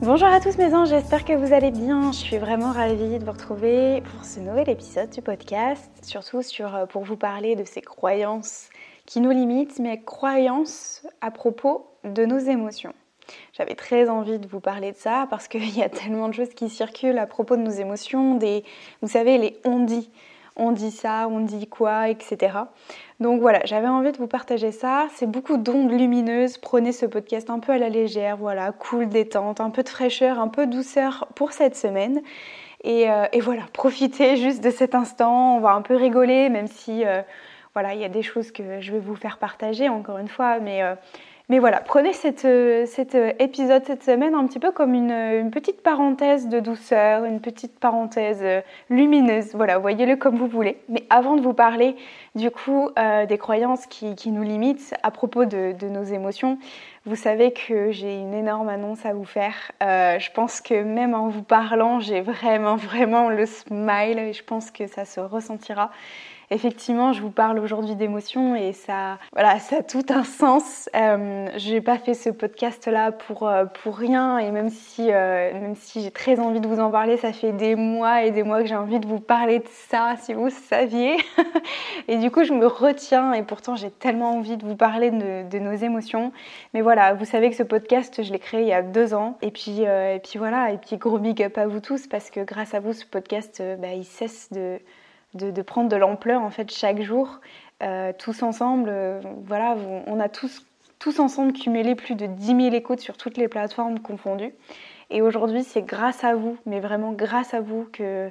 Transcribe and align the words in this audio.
Bonjour 0.00 0.28
à 0.28 0.38
tous 0.38 0.56
mes 0.58 0.72
anges, 0.74 0.90
j'espère 0.90 1.24
que 1.24 1.32
vous 1.32 1.52
allez 1.52 1.72
bien. 1.72 2.12
Je 2.12 2.18
suis 2.18 2.38
vraiment 2.38 2.70
ravie 2.70 3.18
de 3.18 3.24
vous 3.24 3.32
retrouver 3.32 4.00
pour 4.02 4.24
ce 4.24 4.38
nouvel 4.38 4.70
épisode 4.70 5.10
du 5.10 5.22
podcast, 5.22 5.90
surtout 6.02 6.40
sur, 6.40 6.72
euh, 6.72 6.86
pour 6.86 7.02
vous 7.02 7.16
parler 7.16 7.56
de 7.56 7.64
ces 7.64 7.80
croyances 7.80 8.70
qui 9.06 9.20
nous 9.20 9.32
limitent, 9.32 9.80
mais 9.80 10.00
croyances 10.00 11.04
à 11.20 11.32
propos 11.32 11.90
de 12.04 12.24
nos 12.24 12.38
émotions. 12.38 12.94
J'avais 13.52 13.74
très 13.74 14.08
envie 14.08 14.38
de 14.38 14.46
vous 14.46 14.60
parler 14.60 14.92
de 14.92 14.96
ça 14.96 15.26
parce 15.30 15.48
qu'il 15.48 15.76
y 15.76 15.82
a 15.82 15.88
tellement 15.88 16.28
de 16.28 16.34
choses 16.34 16.54
qui 16.54 16.68
circulent 16.68 17.18
à 17.18 17.26
propos 17.26 17.56
de 17.56 17.62
nos 17.62 17.72
émotions, 17.72 18.36
des, 18.36 18.62
vous 19.02 19.08
savez, 19.08 19.36
les 19.36 19.58
on-dit 19.64 20.12
on 20.58 20.72
dit 20.72 20.90
ça, 20.90 21.28
on 21.30 21.40
dit 21.40 21.68
quoi, 21.68 22.08
etc. 22.08 22.58
Donc 23.20 23.40
voilà, 23.40 23.60
j'avais 23.64 23.88
envie 23.88 24.12
de 24.12 24.18
vous 24.18 24.28
partager 24.28 24.70
ça. 24.70 25.08
C'est 25.14 25.28
beaucoup 25.28 25.56
d'ondes 25.56 25.90
lumineuses. 25.90 26.56
Prenez 26.58 26.92
ce 26.92 27.04
podcast 27.04 27.50
un 27.50 27.58
peu 27.58 27.72
à 27.72 27.78
la 27.78 27.88
légère, 27.88 28.36
voilà, 28.36 28.70
cool, 28.72 29.08
détente, 29.08 29.60
un 29.60 29.70
peu 29.70 29.82
de 29.82 29.88
fraîcheur, 29.88 30.38
un 30.38 30.48
peu 30.48 30.66
de 30.66 30.72
douceur 30.72 31.26
pour 31.34 31.52
cette 31.52 31.74
semaine. 31.74 32.22
Et, 32.84 33.10
euh, 33.10 33.26
voilà, 33.40 33.62
profitez 33.72 34.36
juste 34.36 34.62
de 34.62 34.70
cet 34.70 34.94
instant. 34.94 35.56
On 35.56 35.60
va 35.60 35.70
un 35.70 35.82
peu 35.82 35.96
rigoler, 35.96 36.48
même 36.48 36.68
si 36.68 37.04
euh, 37.04 37.22
voilà, 37.74 37.94
il 37.94 38.00
y 38.00 38.04
a 38.04 38.08
des 38.08 38.22
choses 38.22 38.52
que 38.52 38.80
je 38.80 38.92
vais 38.92 39.00
vous 39.00 39.16
faire 39.16 39.38
partager 39.38 39.88
encore 39.88 40.18
une 40.18 40.28
fois, 40.28 40.60
mais 40.60 40.82
euh, 40.84 40.94
mais 41.48 41.60
voilà, 41.60 41.80
prenez 41.80 42.12
cet 42.12 42.46
épisode 43.38 43.82
cette 43.86 44.02
semaine 44.02 44.34
un 44.34 44.46
petit 44.46 44.58
peu 44.58 44.70
comme 44.70 44.92
une, 44.92 45.50
petite 45.50 45.82
parenthèse 45.82 46.46
de 46.48 46.60
douceur, 46.60 47.24
une 47.24 47.40
petite 47.40 47.78
parenthèse 47.78 48.40
euh, 48.42 48.60
lumineuse. 48.90 49.54
Voilà, 49.54 49.78
voyez-le 49.78 50.16
comme 50.16 50.36
vous 50.36 50.46
voulez. 50.46 50.76
Mais 50.90 51.04
avant 51.08 51.36
de 51.36 51.40
vous 51.40 51.54
parler 51.54 51.96
du 52.34 52.50
coup 52.50 52.90
euh, 52.98 53.24
des 53.24 53.38
croyances 53.38 53.86
qui, 53.86 54.30
nous 54.30 54.42
limitent 54.42 54.94
à 55.02 55.10
propos 55.10 55.46
de, 55.46 55.74
nos 55.88 56.04
émotions, 56.04 56.58
vous 57.06 57.16
savez 57.16 57.52
que 57.52 57.92
j'ai 57.92 58.14
une 58.14 58.34
énorme 58.34 58.68
annonce 58.68 59.06
à 59.06 59.14
vous 59.14 59.24
faire. 59.24 59.54
Euh, 59.82 60.18
je 60.18 60.30
pense 60.32 60.60
que 60.60 60.82
même 60.82 61.14
en 61.14 61.28
vous 61.28 61.42
parlant, 61.42 61.98
j'ai 61.98 62.20
vraiment, 62.20 62.76
vraiment 62.76 63.30
le 63.30 63.46
smile 63.46 64.18
et 64.18 64.32
je 64.34 64.44
pense 64.44 64.70
que 64.70 64.86
ça 64.86 65.06
se 65.06 65.20
ressentira 65.20 65.90
effectivement, 66.50 67.12
je 67.12 67.20
vous 67.20 67.30
parle 67.30 67.58
aujourd'hui 67.58 67.94
d'émotions 67.94 68.54
et 68.54 68.72
ça, 68.72 69.18
voilà, 69.32 69.58
ça 69.58 69.78
a 69.78 69.82
tout 69.82 70.04
un 70.08 70.24
sens. 70.24 70.88
Euh, 70.96 71.48
je 71.56 71.72
n'ai 71.72 71.80
pas 71.80 71.98
fait 71.98 72.14
ce 72.14 72.30
podcast-là 72.30 73.12
pour, 73.12 73.46
euh, 73.46 73.66
pour 73.66 73.96
rien 73.96 74.38
et 74.38 74.50
même 74.50 74.70
si, 74.70 75.12
euh, 75.12 75.74
si 75.74 76.02
j'ai 76.02 76.10
très 76.10 76.40
envie 76.40 76.60
de 76.60 76.68
vous 76.68 76.80
en 76.80 76.90
parler, 76.90 77.16
ça 77.16 77.32
fait 77.32 77.52
des 77.52 77.74
mois 77.74 78.22
et 78.22 78.30
des 78.30 78.42
mois 78.42 78.62
que 78.62 78.68
j'ai 78.68 78.76
envie 78.76 79.00
de 79.00 79.06
vous 79.06 79.20
parler 79.20 79.58
de 79.58 79.68
ça, 79.88 80.14
si 80.20 80.34
vous 80.34 80.50
saviez. 80.50 81.16
et 82.08 82.16
du 82.16 82.30
coup, 82.30 82.44
je 82.44 82.52
me 82.52 82.66
retiens 82.66 83.32
et 83.34 83.42
pourtant, 83.42 83.76
j'ai 83.76 83.90
tellement 83.90 84.32
envie 84.32 84.56
de 84.56 84.64
vous 84.64 84.76
parler 84.76 85.10
de, 85.10 85.58
nos 85.58 85.74
émotions. 85.74 86.32
Mais 86.72 86.80
voilà, 86.80 87.14
vous 87.14 87.24
savez 87.24 87.50
que 87.50 87.56
ce 87.56 87.62
podcast, 87.62 88.22
je 88.22 88.32
l'ai 88.32 88.38
créé 88.38 88.62
il 88.62 88.68
y 88.68 88.72
a 88.72 88.82
deux 88.82 89.12
ans. 89.12 89.36
Et 89.42 89.50
puis, 89.50 89.82
et 89.82 90.20
puis 90.22 90.38
voilà, 90.38 90.72
et 90.72 90.78
puis 90.78 90.96
gros 90.96 91.18
big 91.18 91.42
up 91.42 91.58
à 91.58 91.66
vous 91.66 91.80
tous 91.80 92.06
parce 92.06 92.30
que 92.30 92.40
grâce 92.40 92.74
à 92.74 92.80
vous, 92.80 92.92
ce 92.92 93.04
podcast, 93.04 93.62
bah, 93.80 93.92
il 93.94 94.04
cesse 94.04 94.52
de 94.52 94.78
de, 95.34 95.62
prendre 95.62 95.88
de 95.88 95.96
l'ampleur 95.96 96.42
en 96.42 96.50
fait 96.50 96.70
chaque 96.72 97.02
jour, 97.02 97.40
euh, 97.82 98.12
tous 98.18 98.42
ensemble. 98.42 98.88
Euh, 98.90 99.20
voilà, 99.44 99.76
on 100.06 100.20
a 100.20 100.28
tous, 100.28 100.66
tous 100.98 101.20
ensemble 101.20 101.52
cumulé 101.52 101.94
plus 101.94 102.14
de 102.14 102.26
10 102.26 102.46
000 102.46 102.74
écoutes 102.74 103.00
sur 103.00 103.16
toutes 103.16 103.36
les 103.36 103.48
plateformes 103.48 104.00
confondues. 104.00 104.54
Et 105.10 105.22
aujourd'hui, 105.22 105.64
c'est 105.64 105.82
grâce 105.82 106.24
à 106.24 106.34
vous, 106.34 106.58
mais 106.66 106.80
vraiment 106.80 107.12
grâce 107.12 107.54
à 107.54 107.60
vous 107.60 107.88
que, 107.92 108.30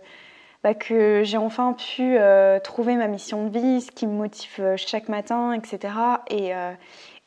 bah, 0.64 0.74
que 0.74 1.24
j'ai 1.24 1.38
enfin 1.38 1.74
pu 1.74 2.18
euh, 2.18 2.60
trouver 2.60 2.96
ma 2.96 3.08
mission 3.08 3.48
de 3.48 3.58
vie, 3.58 3.82
ce 3.82 3.92
qui 3.92 4.06
me 4.06 4.14
motive 4.14 4.76
chaque 4.76 5.10
matin, 5.10 5.54
etc. 5.54 5.94
Et, 6.30 6.54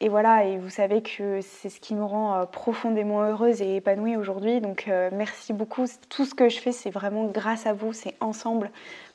et 0.00 0.08
voilà, 0.08 0.44
et 0.44 0.56
vous 0.56 0.70
savez 0.70 1.02
que 1.02 1.40
c'est 1.42 1.68
ce 1.68 1.78
qui 1.80 1.94
me 1.94 2.04
rend 2.04 2.46
profondément 2.46 3.22
heureuse 3.22 3.60
et 3.60 3.76
épanouie 3.76 4.16
aujourd'hui. 4.16 4.60
Donc 4.60 4.90
merci 5.12 5.52
beaucoup. 5.52 5.84
Tout 6.08 6.24
ce 6.24 6.34
que 6.34 6.48
je 6.48 6.58
fais, 6.58 6.72
c'est 6.72 6.90
vraiment 6.90 7.26
grâce 7.26 7.66
à 7.66 7.74
vous, 7.74 7.92
c'est 7.92 8.14
ensemble 8.20 8.70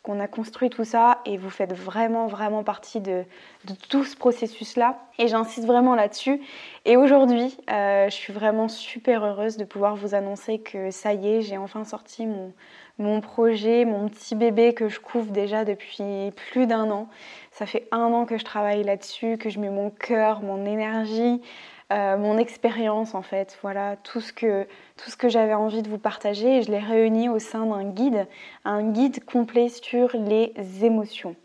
qu'on 0.06 0.20
a 0.20 0.28
construit 0.28 0.70
tout 0.70 0.84
ça 0.84 1.20
et 1.26 1.36
vous 1.36 1.50
faites 1.50 1.74
vraiment 1.74 2.28
vraiment 2.28 2.64
partie 2.64 3.02
de, 3.02 3.24
tout 3.90 4.04
ce 4.04 4.16
processus-là 4.16 5.00
et 5.18 5.28
j'insiste 5.28 5.66
vraiment 5.66 5.96
là-dessus. 5.96 6.40
Et 6.86 6.96
aujourd'hui, 6.96 7.58
euh, 7.72 8.06
je 8.08 8.14
suis 8.14 8.32
vraiment 8.32 8.68
super 8.68 9.26
heureuse 9.26 9.58
de 9.58 9.66
pouvoir 9.66 9.96
vous 9.96 10.14
annoncer 10.14 10.60
que 10.60 10.92
ça 10.92 11.14
y 11.14 11.28
est, 11.28 11.42
j'ai 11.42 11.58
enfin 11.58 11.84
sorti 11.86 12.28
mon, 12.28 12.54
mon 13.00 13.20
projet, 13.20 13.84
mon 13.84 14.08
petit 14.08 14.36
bébé 14.36 14.74
que 14.76 14.90
je 14.90 15.00
couvre 15.00 15.32
déjà 15.32 15.66
depuis 15.66 16.32
plus 16.36 16.68
d'un 16.68 16.92
an. 16.92 17.10
Ça 17.58 17.66
fait 17.66 17.88
un 17.92 18.12
an 18.12 18.26
que 18.26 18.38
je 18.38 18.44
travaille 18.44 18.84
là-dessus, 18.84 19.38
que 19.38 19.50
je 19.50 19.62
mets 19.62 19.70
mon 19.70 19.90
cœur, 19.90 20.42
mon 20.42 20.66
énergie. 20.66 21.42
Euh, 21.94 22.18
mon 22.18 22.38
expérience 22.38 23.16
en 23.16 23.22
fait, 23.22 23.58
voilà, 23.62 23.96
tout 23.98 24.20
ce 24.20 24.34
que, 24.34 24.68
que 25.18 25.30
j'avais 25.30 25.54
envie 25.54 25.82
de 25.82 25.90
vous 25.90 26.00
partager 26.00 26.58
et 26.58 26.64
je 26.64 26.72
l'ai 26.72 26.80
réuni 26.80 27.30
au 27.30 27.40
sein 27.40 27.66
d'un 27.68 27.86
guide, 27.86 28.28
un 28.66 28.92
guide 28.92 29.24
complet 29.24 29.70
sur 29.70 30.10
les 30.18 30.52
émotions. 30.84 31.36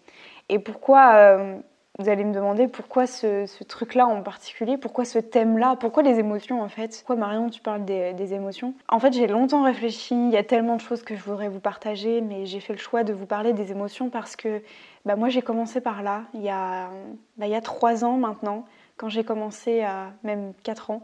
Et 0.49 0.59
pourquoi, 0.59 1.15
euh, 1.15 1.59
vous 2.01 2.09
allez 2.09 2.25
me 2.25 2.33
demander 2.33 2.67
pourquoi 2.67 3.07
ce, 3.07 3.47
truc-là 3.65 4.07
en 4.07 4.23
particulier, 4.23 4.79
pourquoi 4.79 5.05
ce 5.05 5.19
thème-là, 5.19 5.77
pourquoi 5.77 6.03
les 6.03 6.19
émotions 6.19 6.63
en 6.63 6.69
fait? 6.69 6.97
Pourquoi 6.97 7.17
Marion 7.17 7.51
tu 7.51 7.61
parles 7.61 7.85
des, 7.85 8.33
émotions? 8.35 8.73
En 8.89 8.99
fait 8.99 9.13
j'ai 9.13 9.27
longtemps 9.27 9.65
réfléchi, 9.65 10.15
il 10.15 10.31
y 10.31 10.37
a 10.39 10.43
tellement 10.43 10.77
de 10.77 10.81
choses 10.81 11.03
que 11.03 11.15
je 11.15 11.23
voudrais 11.23 11.49
vous 11.49 11.61
partager, 11.61 12.23
mais 12.23 12.47
j'ai 12.47 12.61
fait 12.61 12.73
le 12.73 12.79
choix 12.79 13.05
de 13.05 13.13
vous 13.13 13.27
parler 13.27 13.53
des 13.53 13.71
émotions 13.71 14.09
parce 14.09 14.35
que 14.35 14.63
bah, 15.05 15.17
moi 15.17 15.29
j'ai 15.29 15.43
commencé 15.43 15.83
par 15.83 16.03
là, 16.03 16.23
il 16.33 16.41
y 16.41 16.49
a, 16.49 16.89
bah, 17.37 17.47
y 17.47 17.55
a 17.55 17.61
trois 17.61 18.03
ans 18.03 18.17
maintenant 18.17 18.65
quand 18.97 19.11
j'ai 19.11 19.25
commencé 19.25 19.83
à 19.83 20.13
même 20.25 20.53
4 20.63 20.91
ans. 20.91 21.03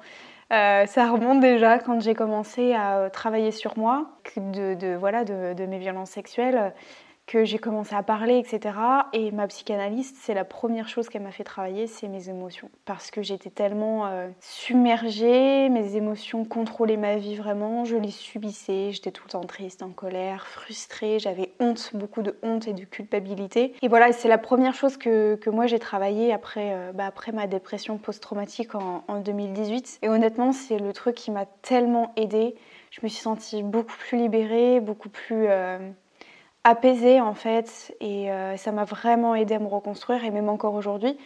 Euh, 0.53 0.87
ça 0.87 1.11
remonte 1.11 1.41
déjà 1.41 1.79
quand 1.79 2.01
j'ai 2.01 2.15
commencé 2.15 2.73
à 2.73 3.11
travailler 3.11 3.51
sur 3.51 3.77
moi, 3.77 4.07
de, 4.37 4.95
voilà, 4.95 5.25
de, 5.25 5.67
mes 5.67 5.79
violences 5.79 6.11
sexuelles 6.11 6.73
que 7.27 7.45
j'ai 7.45 7.59
commencé 7.59 7.95
à 7.95 8.03
parler, 8.03 8.39
etc. 8.39 8.77
Et 9.13 9.33
ma 9.33 9.49
psychanalyste, 9.49 10.17
c'est 10.21 10.35
la 10.35 10.45
première 10.45 10.89
chose 10.89 11.09
qu'elle 11.09 11.23
m'a 11.23 11.33
fait 11.33 11.45
travailler, 11.45 11.89
c'est 11.89 12.07
mes 12.07 12.29
émotions. 12.29 12.71
Parce 12.85 13.11
que 13.11 13.21
j'étais 13.23 13.51
tellement 13.51 14.07
euh, 14.07 14.29
submergée, 14.41 15.69
mes 15.69 15.97
émotions 15.97 16.45
contrôlaient 16.45 16.97
ma 16.97 17.17
vie 17.17 17.35
vraiment, 17.35 17.85
je 17.85 17.97
les 17.97 18.13
subissais, 18.13 18.91
j'étais 18.93 19.11
tout 19.11 19.25
le 19.27 19.33
temps 19.33 19.41
triste, 19.41 19.83
en 19.83 19.91
colère, 19.91 20.47
frustrée, 20.47 21.19
j'avais 21.19 21.51
honte, 21.59 21.91
beaucoup 21.95 22.23
de 22.23 22.37
honte 22.43 22.69
et 22.69 22.73
de 22.73 22.85
culpabilité. 22.85 23.75
Et 23.83 23.89
voilà, 23.89 24.13
c'est 24.13 24.29
la 24.29 24.39
première 24.39 24.75
chose 24.75 24.97
que, 24.97 25.39
moi 25.51 25.67
j'ai 25.67 25.79
travaillé 25.79 26.33
après, 26.33 26.73
euh, 26.75 26.93
bah, 26.93 27.07
après 27.07 27.33
ma 27.33 27.47
dépression 27.47 27.99
post-traumatique 27.99 28.75
en, 28.75 29.05
en 29.09 29.21
2018. 29.21 29.99
Et 30.03 30.09
honnêtement, 30.09 30.53
c'est 30.53 30.79
le 30.79 30.93
truc 30.93 31.17
qui 31.17 31.31
m'a 31.31 31.47
tellement 31.63 32.13
aidée. 32.17 32.55
Je 32.91 33.01
me 33.03 33.09
suis 33.09 33.21
sentie 33.21 33.63
beaucoup 33.63 33.97
plus 33.99 34.19
libérée, 34.19 34.81
beaucoup 34.81 35.09
plus... 35.09 35.47
Euh, 35.49 35.79
apaisée 36.67 37.21
en 37.21 37.35
fait 37.35 37.95
et 38.01 38.31
euh, 38.33 38.57
ça 38.57 38.73
m'a 38.73 38.83
vraiment 38.83 39.37
aidé 39.37 39.55
à 39.55 39.61
me 39.61 39.69
reconstruire 39.69 40.25
et 40.25 40.33
même 40.33 40.49
encore 40.49 40.75
aujourd'hui. 40.75 41.17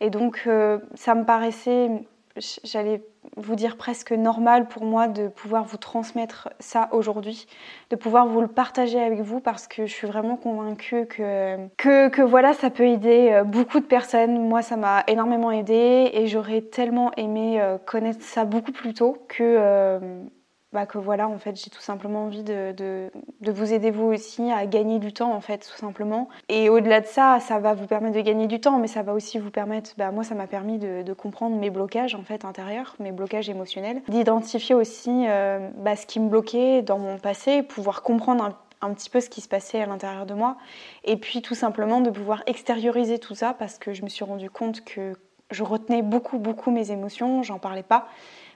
Et 0.00 0.10
donc 0.10 0.42
euh, 0.46 0.78
ça 0.94 1.14
me 1.14 1.24
paraissait, 1.24 1.88
j'allais 2.36 3.02
vous 3.38 3.54
dire 3.54 3.78
presque 3.78 4.12
normal 4.12 4.68
pour 4.68 4.84
moi 4.84 5.08
de 5.08 5.28
pouvoir 5.28 5.64
vous 5.64 5.78
transmettre 5.78 6.50
ça 6.58 6.90
aujourd'hui, 6.92 7.46
de 7.88 7.96
pouvoir 7.96 8.26
vous 8.26 8.42
le 8.42 8.48
partager 8.48 9.00
avec 9.00 9.22
vous 9.22 9.40
parce 9.40 9.66
que 9.66 9.86
je 9.86 9.92
suis 9.94 10.06
vraiment 10.06 10.36
convaincue 10.36 11.06
que, 11.06 11.56
que, 11.78 12.08
que 12.08 12.20
voilà 12.20 12.52
ça 12.52 12.68
peut 12.68 12.86
aider 12.86 13.30
euh, 13.32 13.42
beaucoup 13.42 13.80
de 13.80 13.86
personnes. 13.86 14.38
Moi 14.48 14.60
ça 14.60 14.76
m'a 14.76 15.02
énormément 15.06 15.50
aidé 15.50 16.10
et 16.12 16.26
j'aurais 16.26 16.60
tellement 16.60 17.10
aimé 17.16 17.58
connaître 17.86 18.22
ça 18.22 18.44
beaucoup 18.44 18.72
plus 18.72 18.92
tôt 18.92 19.16
que 19.28 20.28
bah, 20.72 20.86
que 20.86 20.98
voilà, 20.98 21.28
en 21.28 21.38
fait, 21.38 21.56
j'ai 21.56 21.70
tout 21.70 21.80
simplement 21.80 22.24
envie 22.24 22.44
de, 22.44 22.72
de, 22.72 23.52
vous 23.52 23.72
aider 23.72 23.90
vous 23.90 24.06
aussi 24.06 24.50
à 24.52 24.66
gagner 24.66 25.00
du 25.00 25.12
temps, 25.12 25.32
en 25.32 25.40
fait, 25.40 25.58
tout 25.68 25.76
simplement. 25.76 26.28
Et 26.48 26.68
au-delà 26.68 27.00
de 27.00 27.06
ça, 27.06 27.40
ça 27.40 27.58
va 27.58 27.74
vous 27.74 27.86
permettre 27.86 28.16
de 28.16 28.20
gagner 28.20 28.46
du 28.46 28.60
temps, 28.60 28.78
mais 28.78 28.86
ça 28.86 29.02
va 29.02 29.12
aussi 29.12 29.38
vous 29.38 29.50
permettre, 29.50 29.90
bah, 29.98 30.12
moi, 30.12 30.22
ça 30.22 30.34
m'a 30.36 30.46
permis 30.46 30.78
de, 30.78 31.02
de, 31.02 31.12
comprendre 31.12 31.56
mes 31.56 31.70
blocages, 31.70 32.14
en 32.14 32.22
fait, 32.22 32.44
intérieurs, 32.44 32.94
mes 33.00 33.10
blocages 33.10 33.50
émotionnels, 33.50 34.00
d'identifier 34.08 34.76
aussi 34.76 35.26
euh, 35.28 35.68
bah, 35.78 35.96
ce 35.96 36.06
qui 36.06 36.20
me 36.20 36.28
bloquait 36.28 36.82
dans 36.82 36.98
mon 36.98 37.18
passé, 37.18 37.62
pouvoir 37.62 38.02
comprendre 38.02 38.44
un 38.44 38.54
un 38.82 38.94
petit 38.94 39.10
peu 39.10 39.20
ce 39.20 39.28
qui 39.28 39.40
se 39.40 39.48
passait 39.48 39.82
à 39.82 39.86
l'intérieur 39.86 40.26
de 40.26 40.34
moi 40.34 40.56
et 41.04 41.16
puis 41.16 41.42
tout 41.42 41.54
simplement 41.54 42.00
de 42.00 42.10
pouvoir 42.10 42.42
extérioriser 42.46 43.18
tout 43.18 43.34
ça 43.34 43.52
parce 43.52 43.78
que 43.78 43.92
je 43.92 44.02
me 44.02 44.08
suis 44.08 44.24
rendu 44.24 44.48
compte 44.48 44.82
que 44.84 45.12
je 45.50 45.64
retenais 45.64 46.02
beaucoup, 46.02 46.38
beaucoup 46.38 46.70
mes 46.70 46.90
émotions, 46.90 47.42
j'en 47.42 47.58
parlais 47.58 47.82
pas 47.82 48.08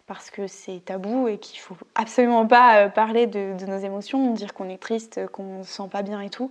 parce 0.07 0.31
que 0.31 0.47
c'est 0.47 0.85
tabou 0.85 1.29
et 1.29 1.39
qu'il 1.39 1.61
faut 1.61 1.77
absolument 1.95 2.47
pas 2.47 2.77
euh, 2.77 2.89
parler 2.89 3.27
de, 3.27 3.55
nos 3.67 3.79
émotions, 3.79 4.33
dire 4.33 4.53
qu'on 4.53 4.69
est 4.69 4.79
triste, 4.81 5.27
qu'on 5.29 5.63
se 5.63 5.73
sent 5.73 5.89
pas 5.91 6.03
bien 6.03 6.21
et 6.21 6.31
tout. 6.31 6.51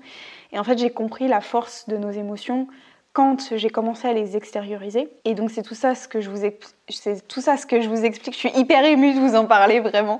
Et 0.52 0.60
en 0.60 0.64
fait, 0.64 0.78
j'ai 0.78 0.90
compris 0.90 1.28
la 1.28 1.42
force 1.42 1.88
de 1.88 1.98
nos 1.98 2.12
émotions 2.12 2.68
quand 3.14 3.56
j'ai 3.56 3.70
commencé 3.70 4.08
à 4.08 4.14
les 4.14 4.36
extérioriser. 4.36 5.08
Et 5.24 5.36
donc 5.36 5.52
c'est 5.52 5.62
tout 5.62 5.76
ça 5.76 5.94
ce 5.94 6.08
que 6.08 6.20
je 6.20 6.32
vous 6.32 6.50
c'est 6.90 7.28
tout 7.28 7.42
ça 7.42 7.58
ce 7.58 7.68
que 7.68 7.80
je 7.80 7.88
vous 7.88 8.04
explique. 8.06 8.34
Je 8.34 8.40
suis 8.40 8.58
hyper 8.58 8.84
émue 8.84 9.14
de 9.14 9.20
vous 9.20 9.36
en 9.36 9.46
parler 9.46 9.80
vraiment. 9.80 10.20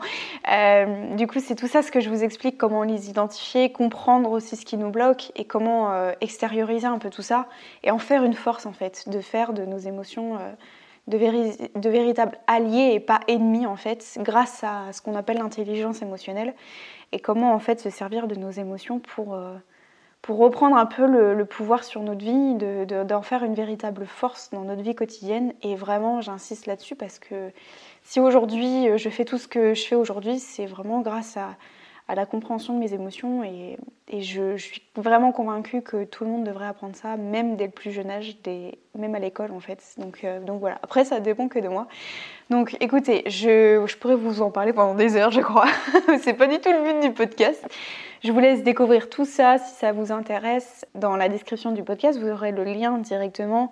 Euh, 0.52 1.16
du 1.16 1.26
coup 1.26 1.40
c'est 1.40 1.56
tout 1.56 1.68
ça 1.68 1.82
ce 1.82 1.92
que 1.92 2.00
je 2.00 2.10
vous 2.10 2.24
explique 2.24 2.56
comment 2.56 2.84
les 2.84 3.10
identifier, 3.10 3.72
comprendre 3.72 4.30
aussi 4.30 4.56
ce 4.56 4.64
qui 4.64 4.78
nous 4.78 4.92
bloque 4.92 5.32
et 5.36 5.46
comment 5.46 5.92
euh, 5.92 6.12
extérioriser 6.22 6.86
un 6.86 7.00
peu 7.00 7.10
tout 7.10 7.24
ça 7.24 7.48
et 7.84 7.90
en 7.90 7.98
faire 7.98 8.24
une 8.24 8.36
force 8.36 8.68
en 8.68 8.74
fait, 8.74 9.10
de 9.10 9.22
faire 9.22 9.54
de 9.54 9.66
nos 9.66 9.80
émotions 9.80 10.38
de, 11.08 11.18
de, 11.18 11.90
véritables 11.90 12.38
alliés 12.48 12.92
et 12.94 13.00
pas 13.00 13.20
ennemis 13.28 13.66
en 13.66 13.76
fait, 13.76 14.18
grâce 14.20 14.64
à 14.64 14.94
ce 14.94 15.02
qu'on 15.02 15.16
appelle 15.16 15.38
l'intelligence 15.38 16.02
émotionnelle 16.02 16.54
et 17.12 17.20
comment 17.20 17.54
en 17.54 17.60
fait 17.60 17.80
se 17.80 17.90
servir 17.90 18.28
de 18.28 18.36
nos 18.36 18.52
émotions 18.52 19.00
pour 19.00 19.38
pour 20.24 20.38
reprendre 20.38 20.78
un 20.78 20.86
peu 20.86 21.06
le, 21.06 21.46
pouvoir 21.46 21.84
sur 21.84 22.02
notre 22.02 22.24
vie, 22.24 22.56
d'en 22.56 23.22
faire 23.22 23.44
une 23.44 23.56
véritable 23.56 24.06
force 24.06 24.52
dans 24.52 24.64
notre 24.64 24.82
vie 24.82 24.96
quotidienne. 24.96 25.54
Et 25.64 25.76
vraiment, 25.76 26.22
j'insiste 26.22 26.66
là-dessus 26.66 26.96
parce 26.96 27.20
que 27.20 27.52
si 28.04 28.22
aujourd'hui 28.22 28.88
euh, 28.88 28.98
je 28.98 29.10
fais 29.10 29.26
tout 29.26 29.38
ce 29.38 29.50
que 29.50 29.74
je 29.74 29.84
fais 29.84 29.96
aujourd'hui, 29.96 30.40
c'est 30.40 30.66
vraiment 30.66 31.02
grâce 31.02 31.36
à, 31.36 31.58
la 32.10 32.26
compréhension 32.26 32.74
de 32.74 32.80
mes 32.80 32.94
émotions 32.94 33.44
et, 33.44 33.78
je, 34.12 34.58
suis 34.58 34.84
vraiment 34.96 35.32
convaincue 35.32 35.82
que 35.82 36.04
tout 36.04 36.24
le 36.24 36.30
monde 36.30 36.44
devrait 36.44 36.68
apprendre 36.68 36.96
ça, 36.96 37.18
même 37.18 37.56
dès 37.56 37.66
le 37.66 37.72
plus 37.72 37.92
jeune 37.92 38.12
âge, 38.12 38.36
même 38.96 39.16
à 39.16 39.20
l'école 39.20 39.52
en 39.52 39.60
fait. 39.60 39.82
Donc, 39.98 40.20
euh, 40.24 40.40
donc 40.40 40.60
voilà, 40.60 40.78
après 40.84 41.04
ça 41.04 41.20
dépend 41.20 41.48
que 41.48 41.58
de 41.58 41.68
moi. 41.68 41.88
Donc 42.52 42.78
écoutez, 42.80 43.24
je, 43.28 43.84
je 43.88 43.98
pourrais 43.98 44.16
vous 44.16 44.42
en 44.42 44.52
parler 44.52 44.74
pendant 44.74 44.94
des 44.94 45.16
heures 45.16 45.32
je 45.32 45.42
crois, 45.42 45.68
c'est 46.22 46.34
pas 46.34 46.48
du 46.48 46.60
tout 46.60 46.70
le 46.72 46.84
but 46.84 47.08
du 47.08 47.14
podcast. 47.14 47.66
Je 48.24 48.32
vous 48.32 48.40
laisse 48.40 48.64
découvrir 48.64 49.10
tout 49.10 49.26
ça 49.26 49.58
si 49.58 49.74
ça 49.76 49.92
vous 49.92 50.12
intéresse. 50.12 50.86
Dans 50.96 51.18
la 51.18 51.28
description 51.28 51.72
du 51.72 51.84
podcast, 51.84 52.18
vous 52.20 52.30
aurez 52.30 52.52
le 52.52 52.64
lien 52.64 52.98
directement 52.98 53.72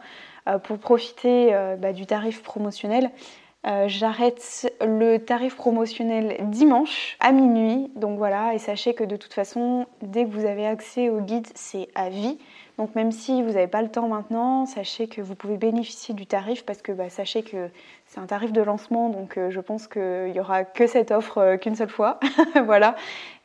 euh, 0.49 0.57
pour 0.57 0.77
profiter 0.77 1.53
euh, 1.53 1.75
bah, 1.77 1.93
du 1.93 2.05
tarif 2.05 2.43
promotionnel. 2.43 3.11
Euh, 3.67 3.87
j'arrête 3.87 4.73
le 4.81 5.17
tarif 5.17 5.55
promotionnel 5.55 6.35
dimanche 6.49 7.15
à 7.19 7.31
minuit. 7.31 7.91
Donc 7.95 8.17
voilà, 8.17 8.55
et 8.55 8.57
sachez 8.57 8.95
que 8.95 9.03
de 9.03 9.15
toute 9.15 9.33
façon, 9.33 9.85
dès 10.01 10.25
que 10.25 10.31
vous 10.31 10.45
avez 10.45 10.65
accès 10.65 11.09
au 11.09 11.19
guide, 11.19 11.47
c'est 11.53 11.87
à 11.93 12.09
vie. 12.09 12.39
Donc 12.77 12.95
même 12.95 13.11
si 13.11 13.43
vous 13.43 13.51
n'avez 13.51 13.67
pas 13.67 13.83
le 13.83 13.89
temps 13.89 14.07
maintenant, 14.07 14.65
sachez 14.65 15.07
que 15.07 15.21
vous 15.21 15.35
pouvez 15.35 15.57
bénéficier 15.57 16.15
du 16.15 16.25
tarif 16.25 16.65
parce 16.65 16.81
que 16.81 16.91
bah, 16.91 17.09
sachez 17.09 17.43
que 17.43 17.69
c'est 18.07 18.19
un 18.19 18.25
tarif 18.25 18.51
de 18.51 18.61
lancement, 18.61 19.09
donc 19.09 19.37
euh, 19.37 19.51
je 19.51 19.59
pense 19.59 19.87
qu'il 19.87 20.31
n'y 20.31 20.39
aura 20.39 20.63
que 20.63 20.87
cette 20.87 21.11
offre 21.11 21.37
euh, 21.37 21.57
qu'une 21.57 21.75
seule 21.75 21.89
fois. 21.89 22.19
voilà. 22.65 22.95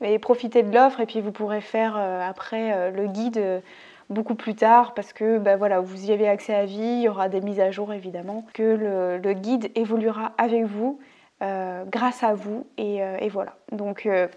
Mais 0.01 0.19
profitez 0.19 0.63
de 0.63 0.73
l'offre 0.73 1.01
et 1.01 1.07
puis 1.07 1.21
vous 1.21 1.33
pourrez 1.33 1.61
faire 1.61 1.97
après 1.97 2.91
le 2.91 3.07
guide 3.07 3.63
beaucoup 4.11 4.35
plus 4.35 4.55
tard 4.55 4.95
parce 4.95 5.13
que 5.13 5.39
ben 5.39 5.57
voilà, 5.57 5.81
vous 5.81 6.07
y 6.07 6.13
avez 6.13 6.29
accès 6.29 6.55
à 6.55 6.65
vie, 6.65 6.79
il 6.79 7.03
y 7.03 7.09
aura 7.09 7.29
des 7.29 7.41
mises 7.41 7.61
à 7.61 7.71
jour 7.71 7.93
évidemment, 7.93 8.47
que 8.55 9.19
le, 9.23 9.33
guide 9.33 9.71
évoluera 9.75 10.33
avec 10.39 10.65
vous, 10.65 10.99
euh, 11.43 11.85
grâce 11.85 12.23
à 12.23 12.35
vous 12.35 12.67
et, 12.79 13.03
euh, 13.03 13.19
voilà. 13.31 13.57
Donc 13.73 14.07
euh, 14.07 14.29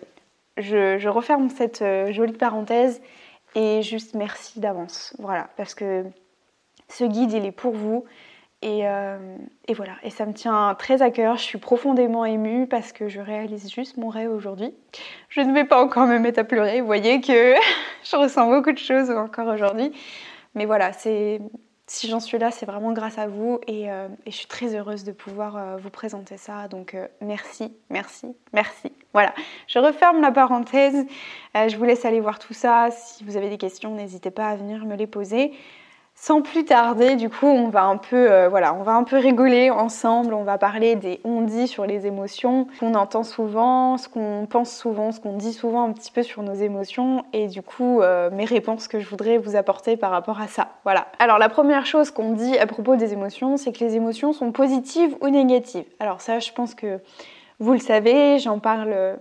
je, 0.58 1.08
referme 1.08 1.50
cette 1.50 1.84
jolie 2.12 2.34
parenthèse 2.34 3.02
et 3.56 3.82
juste 3.82 4.16
merci 4.16 4.60
d'avance. 4.60 5.16
Voilà, 5.20 5.50
parce 5.58 5.76
que 5.76 6.06
ce 6.88 7.04
guide 7.04 7.32
il 7.32 7.46
est 7.46 7.52
pour 7.52 7.74
vous 7.74 8.06
euh, 8.66 9.38
et, 9.68 9.74
voilà, 9.74 9.94
et 10.04 10.10
ça 10.10 10.26
me 10.26 10.34
tient 10.34 10.76
très 10.78 11.02
à 11.02 11.12
cœur. 11.12 11.38
Je 11.38 11.44
suis 11.44 11.58
profondément 11.58 12.26
émue 12.26 12.68
parce 12.68 12.92
que 12.92 13.08
je 13.08 13.22
réalise 13.22 13.72
juste 13.72 13.98
mon 13.98 14.10
rêve 14.10 14.32
aujourd'hui. 14.32 14.74
Je 15.30 15.42
ne 15.42 15.54
vais 15.54 15.64
pas 15.64 15.82
encore 15.82 16.08
me 16.08 16.20
mettre 16.20 16.40
à 16.40 16.44
pleurer. 16.44 16.82
Vous 16.82 16.88
voyez 16.88 17.22
que 17.22 17.56
je 18.04 18.16
ressens 18.18 18.50
beaucoup 18.50 18.72
de 18.72 18.78
choses 18.78 19.12
encore 19.12 19.48
aujourd'hui. 19.48 19.92
Mais 20.56 20.66
voilà, 20.66 20.92
si 20.92 21.40
j'en 22.08 22.20
suis 22.20 22.38
là, 22.38 22.52
c'est 22.52 22.66
vraiment 22.66 22.92
grâce 22.92 23.18
à 23.18 23.28
vous 23.28 23.62
et, 23.66 23.90
euh, 23.90 24.10
je 24.26 24.32
suis 24.32 24.48
très 24.48 24.76
heureuse 24.76 25.06
de 25.06 25.14
pouvoir 25.14 25.56
euh, 25.56 25.78
vous 25.78 25.90
présenter 25.90 26.36
ça. 26.36 26.68
Donc 26.68 26.98
merci, 27.22 27.74
merci, 27.90 28.36
merci. 28.52 28.92
Voilà, 29.14 29.34
je 29.68 29.80
referme 29.80 30.20
la 30.22 30.32
parenthèse. 30.32 31.06
je 31.56 31.78
vous 31.78 31.86
laisse 31.86 32.04
aller 32.04 32.20
voir 32.20 32.40
tout 32.40 32.54
ça. 32.54 32.90
Si 32.92 33.24
vous 33.24 33.38
avez 33.38 33.50
des 33.50 33.58
questions, 33.58 33.96
n'hésitez 33.96 34.32
pas 34.32 34.50
à 34.50 34.56
venir 34.58 34.86
me 34.86 34.96
les 34.96 35.08
poser. 35.08 35.54
Sans 36.22 36.42
plus 36.42 36.66
tarder, 36.66 37.16
du 37.16 37.30
coup, 37.30 37.46
on 37.46 37.70
va 37.70 37.86
un 37.86 37.96
peu, 37.96 38.30
euh, 38.30 38.50
voilà, 38.50 38.74
on 38.74 38.84
va 38.84 38.92
un 38.92 39.06
peu 39.06 39.16
rigoler 39.16 39.70
ensemble. 39.70 40.34
On 40.34 40.44
va 40.44 40.58
parler 40.58 40.98
des 40.98 41.22
on-dit 41.24 41.66
sur 41.66 41.86
les 41.86 42.08
émotions, 42.08 42.68
qu'on 42.78 42.94
entend 42.94 43.24
souvent, 43.24 43.98
ce 43.98 44.10
qu'on 44.10 44.46
pense 44.46 44.76
souvent, 44.76 45.14
ce 45.14 45.22
qu'on 45.22 45.38
dit 45.38 45.54
souvent 45.54 45.86
un 45.86 45.94
petit 45.94 46.12
peu 46.12 46.22
sur 46.22 46.44
nos 46.44 46.54
émotions, 46.54 47.24
et 47.32 47.48
du 47.48 47.62
coup, 47.62 48.02
euh, 48.02 48.30
mes 48.32 48.44
réponses 48.44 48.90
que 48.90 49.00
je 49.00 49.08
voudrais 49.08 49.38
vous 49.38 49.56
apporter 49.56 49.96
par 49.96 50.12
rapport 50.12 50.42
à 50.42 50.48
ça. 50.48 50.68
Voilà. 50.84 51.08
Alors, 51.20 51.38
la 51.38 51.48
première 51.48 51.86
chose 51.86 52.12
qu'on 52.12 52.34
dit 52.34 52.58
à 52.58 52.68
propos 52.68 52.98
des 52.98 53.14
émotions, 53.14 53.56
c'est 53.56 53.72
que 53.72 53.80
les 53.80 53.96
émotions 53.96 54.34
sont 54.34 54.52
positives 54.52 55.16
ou 55.22 55.30
négatives. 55.30 55.86
Alors 56.02 56.20
ça, 56.20 56.40
je 56.40 56.52
pense 56.52 56.76
que 56.76 57.00
vous 57.60 57.72
le 57.72 57.80
savez, 57.80 58.40
j'en 58.40 58.60
parle 58.60 58.92
euh, 58.94 59.16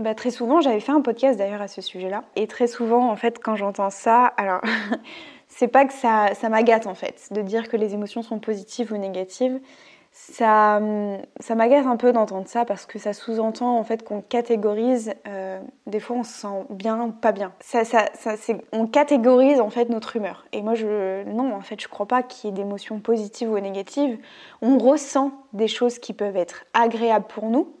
bah, 0.00 0.14
très 0.14 0.30
souvent. 0.30 0.60
J'avais 0.60 0.80
fait 0.80 0.92
un 0.92 1.00
podcast 1.00 1.38
d'ailleurs 1.38 1.62
à 1.62 1.68
ce 1.68 1.80
sujet-là, 1.80 2.24
et 2.36 2.46
très 2.46 2.66
souvent, 2.66 3.10
en 3.10 3.16
fait, 3.16 3.38
quand 3.38 3.56
j'entends 3.56 3.90
ça, 3.90 4.26
alors 4.36 4.60
c'est 5.48 5.68
pas 5.68 5.84
que 5.84 5.92
ça, 5.92 6.34
ça 6.34 6.48
m'agate 6.48 6.86
en 6.86 6.94
fait, 6.94 7.28
de 7.30 7.42
dire 7.42 7.68
que 7.68 7.76
les 7.76 7.94
émotions 7.94 8.22
sont 8.22 8.38
positives 8.38 8.92
ou 8.92 8.96
négatives. 8.96 9.60
Ça, 10.12 10.80
ça 11.38 11.54
m'agace 11.54 11.86
un 11.86 11.96
peu 11.96 12.12
d'entendre 12.12 12.48
ça 12.48 12.64
parce 12.64 12.84
que 12.84 12.98
ça 12.98 13.12
sous-entend 13.12 13.78
en 13.78 13.84
fait 13.84 14.02
qu'on 14.04 14.20
catégorise. 14.22 15.14
Euh, 15.28 15.60
des 15.86 16.00
fois, 16.00 16.16
on 16.16 16.24
se 16.24 16.32
sent 16.32 16.64
bien 16.68 17.00
ou 17.00 17.12
pas 17.12 17.30
bien. 17.30 17.52
Ça, 17.60 17.84
ça, 17.84 18.06
ça 18.14 18.34
on 18.72 18.88
catégorise 18.88 19.60
en 19.60 19.70
fait 19.70 19.88
notre 19.88 20.16
humeur. 20.16 20.46
Et 20.52 20.62
moi, 20.62 20.74
je 20.74 21.22
non, 21.30 21.54
en 21.54 21.60
fait, 21.60 21.80
je 21.80 21.86
crois 21.86 22.06
pas 22.06 22.24
qu'il 22.24 22.50
y 22.50 22.52
ait 22.52 22.56
d'émotions 22.56 22.98
positives 22.98 23.50
ou 23.50 23.58
négatives. 23.60 24.18
On 24.62 24.78
ressent 24.78 25.30
des 25.52 25.68
choses 25.68 26.00
qui 26.00 26.12
peuvent 26.12 26.36
être 26.36 26.64
agréables 26.74 27.26
pour 27.28 27.48
nous, 27.48 27.72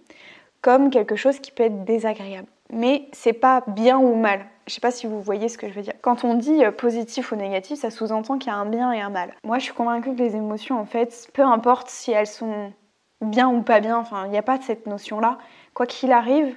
comme 0.62 0.90
quelque 0.90 1.16
chose 1.16 1.38
qui 1.40 1.52
peut 1.52 1.64
être 1.64 1.84
désagréable. 1.84 2.48
Mais 2.72 3.08
c'est 3.12 3.32
pas 3.32 3.64
bien 3.66 3.98
ou 3.98 4.14
mal. 4.14 4.46
Je 4.66 4.74
sais 4.74 4.80
pas 4.80 4.92
si 4.92 5.06
vous 5.06 5.20
voyez 5.20 5.48
ce 5.48 5.58
que 5.58 5.68
je 5.68 5.72
veux 5.72 5.82
dire. 5.82 5.94
Quand 6.02 6.24
on 6.24 6.34
dit 6.34 6.64
euh, 6.64 6.70
positif 6.70 7.32
ou 7.32 7.36
négatif, 7.36 7.80
ça 7.80 7.90
sous-entend 7.90 8.38
qu'il 8.38 8.52
y 8.52 8.54
a 8.54 8.58
un 8.58 8.66
bien 8.66 8.92
et 8.92 9.00
un 9.00 9.10
mal. 9.10 9.34
Moi, 9.42 9.58
je 9.58 9.64
suis 9.64 9.74
convaincue 9.74 10.14
que 10.14 10.18
les 10.18 10.36
émotions, 10.36 10.78
en 10.78 10.84
fait, 10.84 11.28
peu 11.32 11.42
importe 11.42 11.88
si 11.88 12.12
elles 12.12 12.28
sont 12.28 12.72
bien 13.20 13.48
ou 13.48 13.62
pas 13.62 13.80
bien, 13.80 13.98
enfin, 13.98 14.26
il 14.26 14.30
n'y 14.30 14.38
a 14.38 14.42
pas 14.42 14.58
de 14.58 14.62
cette 14.62 14.86
notion-là. 14.86 15.38
Quoi 15.74 15.86
qu'il 15.86 16.12
arrive, 16.12 16.56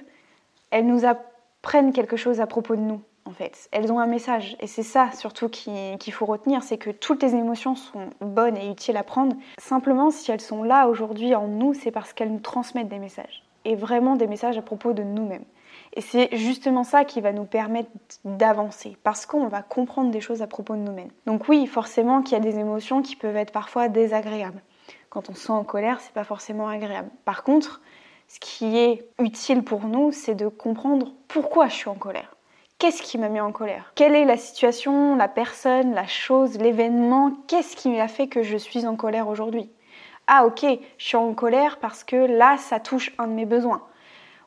elles 0.70 0.86
nous 0.86 1.04
apprennent 1.04 1.92
quelque 1.92 2.16
chose 2.16 2.40
à 2.40 2.46
propos 2.46 2.76
de 2.76 2.80
nous, 2.80 3.00
en 3.24 3.32
fait. 3.32 3.68
Elles 3.72 3.92
ont 3.92 3.98
un 3.98 4.06
message. 4.06 4.56
Et 4.60 4.68
c'est 4.68 4.84
ça, 4.84 5.10
surtout, 5.12 5.48
qu'il 5.48 6.12
faut 6.12 6.26
retenir, 6.26 6.62
c'est 6.62 6.78
que 6.78 6.90
toutes 6.90 7.22
les 7.22 7.34
émotions 7.34 7.74
sont 7.74 8.10
bonnes 8.20 8.56
et 8.56 8.70
utiles 8.70 8.96
à 8.96 9.02
prendre. 9.02 9.34
Simplement, 9.58 10.10
si 10.10 10.30
elles 10.30 10.40
sont 10.40 10.62
là 10.62 10.86
aujourd'hui 10.86 11.34
en 11.34 11.48
nous, 11.48 11.74
c'est 11.74 11.90
parce 11.90 12.12
qu'elles 12.12 12.32
nous 12.32 12.38
transmettent 12.38 12.88
des 12.88 13.00
messages. 13.00 13.42
Et 13.64 13.76
vraiment 13.76 14.16
des 14.16 14.26
messages 14.26 14.58
à 14.58 14.62
propos 14.62 14.92
de 14.92 15.02
nous-mêmes. 15.02 15.44
Et 15.94 16.00
c'est 16.00 16.28
justement 16.36 16.84
ça 16.84 17.04
qui 17.04 17.20
va 17.20 17.32
nous 17.32 17.44
permettre 17.44 17.90
d'avancer, 18.24 18.96
parce 19.02 19.26
qu'on 19.26 19.46
va 19.48 19.62
comprendre 19.62 20.10
des 20.10 20.20
choses 20.20 20.42
à 20.42 20.46
propos 20.46 20.74
de 20.74 20.80
nous-mêmes. 20.80 21.10
Donc 21.26 21.48
oui, 21.48 21.66
forcément 21.66 22.22
qu'il 22.22 22.32
y 22.36 22.40
a 22.40 22.44
des 22.44 22.58
émotions 22.58 23.00
qui 23.00 23.16
peuvent 23.16 23.36
être 23.36 23.52
parfois 23.52 23.88
désagréables. 23.88 24.60
Quand 25.08 25.30
on 25.30 25.34
se 25.34 25.46
sent 25.46 25.52
en 25.52 25.64
colère, 25.64 26.00
c'est 26.00 26.12
pas 26.12 26.24
forcément 26.24 26.68
agréable. 26.68 27.08
Par 27.24 27.44
contre, 27.44 27.80
ce 28.26 28.40
qui 28.40 28.76
est 28.76 29.08
utile 29.20 29.62
pour 29.62 29.86
nous, 29.86 30.10
c'est 30.10 30.34
de 30.34 30.48
comprendre 30.48 31.12
pourquoi 31.28 31.68
je 31.68 31.74
suis 31.74 31.88
en 31.88 31.94
colère. 31.94 32.34
Qu'est-ce 32.78 33.02
qui 33.02 33.18
m'a 33.18 33.28
mis 33.28 33.40
en 33.40 33.52
colère? 33.52 33.92
Quelle 33.94 34.16
est 34.16 34.24
la 34.24 34.36
situation, 34.36 35.14
la 35.14 35.28
personne, 35.28 35.94
la 35.94 36.06
chose, 36.06 36.58
l'événement? 36.58 37.32
Qu'est-ce 37.46 37.76
qui 37.76 37.90
m'a 37.90 38.08
fait 38.08 38.26
que 38.26 38.42
je 38.42 38.56
suis 38.56 38.86
en 38.86 38.96
colère 38.96 39.28
aujourd'hui? 39.28 39.70
Ah 40.26 40.46
ok, 40.46 40.64
je 40.98 41.04
suis 41.04 41.16
en 41.16 41.34
colère 41.34 41.78
parce 41.78 42.04
que 42.04 42.16
là, 42.16 42.56
ça 42.56 42.80
touche 42.80 43.12
un 43.18 43.26
de 43.26 43.32
mes 43.32 43.44
besoins. 43.44 43.82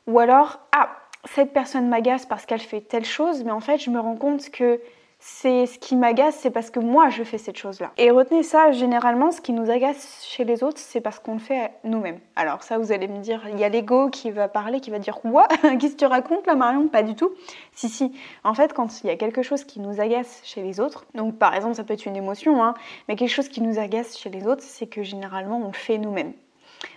Ou 0.06 0.18
alors, 0.18 0.58
ah, 0.72 0.90
cette 1.24 1.52
personne 1.52 1.88
m'agace 1.88 2.26
parce 2.26 2.46
qu'elle 2.46 2.60
fait 2.60 2.80
telle 2.80 3.04
chose, 3.04 3.44
mais 3.44 3.50
en 3.50 3.60
fait, 3.60 3.78
je 3.78 3.90
me 3.90 4.00
rends 4.00 4.16
compte 4.16 4.50
que 4.50 4.80
c'est 5.20 5.66
ce 5.66 5.78
qui 5.78 5.96
m'agace, 5.96 6.36
c'est 6.36 6.50
parce 6.50 6.70
que 6.70 6.78
moi 6.78 7.08
je 7.08 7.24
fais 7.24 7.38
cette 7.38 7.56
chose-là. 7.56 7.92
Et 7.96 8.10
retenez 8.10 8.42
ça, 8.42 8.70
généralement, 8.70 9.30
ce 9.30 9.40
qui 9.40 9.52
nous 9.52 9.70
agace 9.70 10.24
chez 10.24 10.44
les 10.44 10.62
autres, 10.62 10.78
c'est 10.78 11.00
parce 11.00 11.18
qu'on 11.18 11.34
le 11.34 11.38
fait 11.40 11.72
nous-mêmes. 11.84 12.20
Alors 12.36 12.62
ça, 12.62 12.78
vous 12.78 12.92
allez 12.92 13.08
me 13.08 13.18
dire, 13.18 13.42
il 13.52 13.58
y 13.58 13.64
a 13.64 13.68
l'ego 13.68 14.10
qui 14.10 14.30
va 14.30 14.48
parler, 14.48 14.80
qui 14.80 14.90
va 14.90 14.98
dire 14.98 15.20
quoi? 15.20 15.48
Qu'est-ce 15.62 15.94
que 15.94 15.98
tu 15.98 16.06
racontes 16.06 16.46
là, 16.46 16.54
Marion? 16.54 16.88
Pas 16.88 17.02
du 17.02 17.14
tout. 17.14 17.32
Si 17.72 17.88
si. 17.88 18.12
En 18.44 18.54
fait, 18.54 18.72
quand 18.72 19.02
il 19.02 19.08
y 19.08 19.10
a 19.10 19.16
quelque 19.16 19.42
chose 19.42 19.64
qui 19.64 19.80
nous 19.80 20.00
agace 20.00 20.40
chez 20.44 20.62
les 20.62 20.78
autres, 20.78 21.04
donc 21.14 21.36
par 21.36 21.54
exemple, 21.54 21.74
ça 21.74 21.84
peut 21.84 21.94
être 21.94 22.06
une 22.06 22.16
émotion, 22.16 22.62
hein, 22.62 22.74
mais 23.08 23.16
quelque 23.16 23.30
chose 23.30 23.48
qui 23.48 23.60
nous 23.60 23.78
agace 23.78 24.16
chez 24.18 24.30
les 24.30 24.46
autres, 24.46 24.62
c'est 24.62 24.86
que 24.86 25.02
généralement 25.02 25.58
on 25.58 25.68
le 25.68 25.72
fait 25.72 25.98
nous-mêmes. 25.98 26.32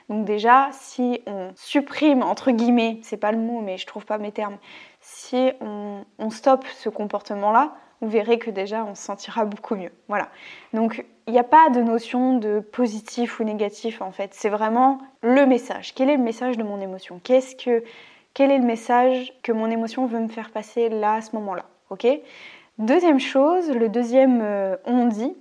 Donc 0.09 0.25
déjà, 0.25 0.69
si 0.71 1.21
on 1.25 1.51
supprime, 1.55 2.21
entre 2.21 2.51
guillemets, 2.51 2.99
c'est 3.03 3.17
pas 3.17 3.31
le 3.31 3.37
mot, 3.37 3.61
mais 3.61 3.77
je 3.77 3.87
trouve 3.87 4.05
pas 4.05 4.17
mes 4.17 4.31
termes, 4.31 4.57
si 4.99 5.51
on, 5.61 6.29
stoppe 6.29 6.65
ce 6.67 6.89
comportement-là, 6.89 7.73
vous 8.01 8.09
verrez 8.09 8.39
que 8.39 8.49
déjà 8.49 8.83
on 8.83 8.95
se 8.95 9.03
sentira 9.03 9.45
beaucoup 9.45 9.75
mieux. 9.75 9.91
Voilà. 10.07 10.29
Donc 10.73 11.05
il 11.27 11.33
n'y 11.33 11.39
a 11.39 11.43
pas 11.43 11.69
de 11.69 11.81
notion 11.81 12.37
de 12.37 12.59
positif 12.59 13.39
ou 13.39 13.43
négatif 13.43 14.01
en 14.01 14.11
fait. 14.11 14.33
C'est 14.33 14.49
vraiment 14.49 14.99
le 15.21 15.45
message. 15.45 15.93
Quel 15.93 16.09
est 16.09 16.17
le 16.17 16.23
message 16.23 16.57
de 16.57 16.63
mon 16.63 16.81
émotion? 16.81 17.19
Qu'est-ce 17.23 17.55
que 17.55 17.83
quel 18.33 18.51
est 18.51 18.57
le 18.57 18.65
message 18.65 19.33
que 19.43 19.51
mon 19.51 19.69
émotion 19.69 20.05
veut 20.05 20.19
me 20.19 20.29
faire 20.29 20.51
passer 20.51 20.89
là 20.89 21.15
à 21.15 21.21
ce 21.21 21.35
moment-là? 21.35 21.65
Ok? 21.89 22.07
Deuxième 22.77 23.19
chose, 23.19 23.69
le 23.69 23.89
deuxième 23.89 24.39
euh, 24.41 24.77
on 24.85 25.05
dit, 25.05 25.35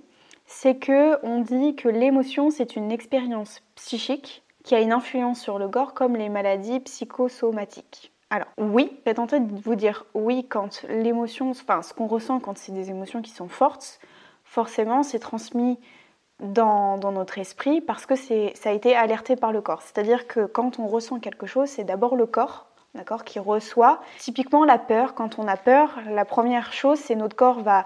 c'est 0.45 0.75
que 0.75 1.17
on 1.25 1.39
dit 1.39 1.75
que 1.75 1.89
l'émotion 1.89 2.51
c'est 2.51 2.75
une 2.75 2.91
expérience 2.91 3.61
psychique 3.75 4.43
qui 4.63 4.75
a 4.75 4.81
une 4.81 4.91
influence 4.91 5.41
sur 5.41 5.57
le 5.57 5.67
corps 5.67 5.93
comme 5.93 6.15
les 6.15 6.29
maladies 6.29 6.79
psychosomatiques. 6.81 8.10
Alors 8.31 8.47
oui, 8.57 8.89
je 8.99 9.09
vais 9.09 9.13
tenter 9.13 9.41
de 9.41 9.61
vous 9.61 9.75
dire 9.75 10.05
oui 10.13 10.47
quand 10.47 10.83
l'émotion, 10.87 11.51
enfin 11.51 11.81
ce 11.81 11.93
qu'on 11.93 12.07
ressent 12.07 12.39
quand 12.39 12.57
c'est 12.57 12.71
des 12.71 12.89
émotions 12.89 13.21
qui 13.21 13.31
sont 13.31 13.49
fortes, 13.49 13.99
forcément 14.45 15.03
c'est 15.03 15.19
transmis 15.19 15.77
dans, 16.39 16.97
notre 17.11 17.39
esprit 17.39 17.81
parce 17.81 18.05
que 18.05 18.15
ça 18.15 18.69
a 18.69 18.71
été 18.71 18.95
alerté 18.95 19.35
par 19.35 19.51
le 19.51 19.59
corps. 19.59 19.81
C'est-à-dire 19.81 20.27
que 20.27 20.45
quand 20.45 20.79
on 20.79 20.87
ressent 20.87 21.19
quelque 21.19 21.45
chose, 21.45 21.67
c'est 21.67 21.83
d'abord 21.83 22.15
le 22.15 22.25
corps 22.25 22.67
d'accord, 22.95 23.25
qui 23.25 23.37
reçoit. 23.37 23.99
Typiquement 24.17 24.63
la 24.63 24.77
peur, 24.77 25.13
quand 25.13 25.37
on 25.37 25.45
a 25.45 25.57
peur, 25.57 25.99
la 26.09 26.23
première 26.23 26.71
chose 26.71 26.99
c'est 26.99 27.15
notre 27.15 27.35
corps 27.35 27.59
va 27.59 27.85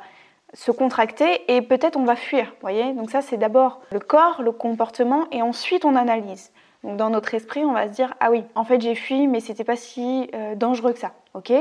se 0.53 0.69
contracter 0.69 1.55
et 1.55 1.63
peut-être 1.63 1.97
on 1.97 2.05
va 2.05 2.15
fuir, 2.15 2.53
voyez 2.61 2.93
Donc 2.93 3.09
ça 3.09 3.23
c'est 3.23 3.37
d'abord 3.37 3.81
le 3.91 3.99
corps, 3.99 4.43
le 4.43 4.51
comportement 4.51 5.25
et 5.31 5.41
ensuite 5.41 5.85
on 5.85 5.95
analyse. 5.95 6.51
Donc 6.85 6.97
dans 6.97 7.09
notre 7.09 7.33
esprit, 7.33 7.65
on 7.65 7.73
va 7.73 7.87
se 7.87 7.93
dire 7.93 8.13
ah 8.19 8.29
oui, 8.29 8.43
en 8.53 8.63
fait 8.63 8.79
j'ai 8.79 8.93
fui 8.93 9.27
mais 9.27 9.39
c'était 9.39 9.63
pas 9.63 9.75
si 9.75 10.29
euh, 10.35 10.53
dangereux 10.53 10.93
que 10.93 10.99
ça. 10.99 11.13
OK? 11.33 11.51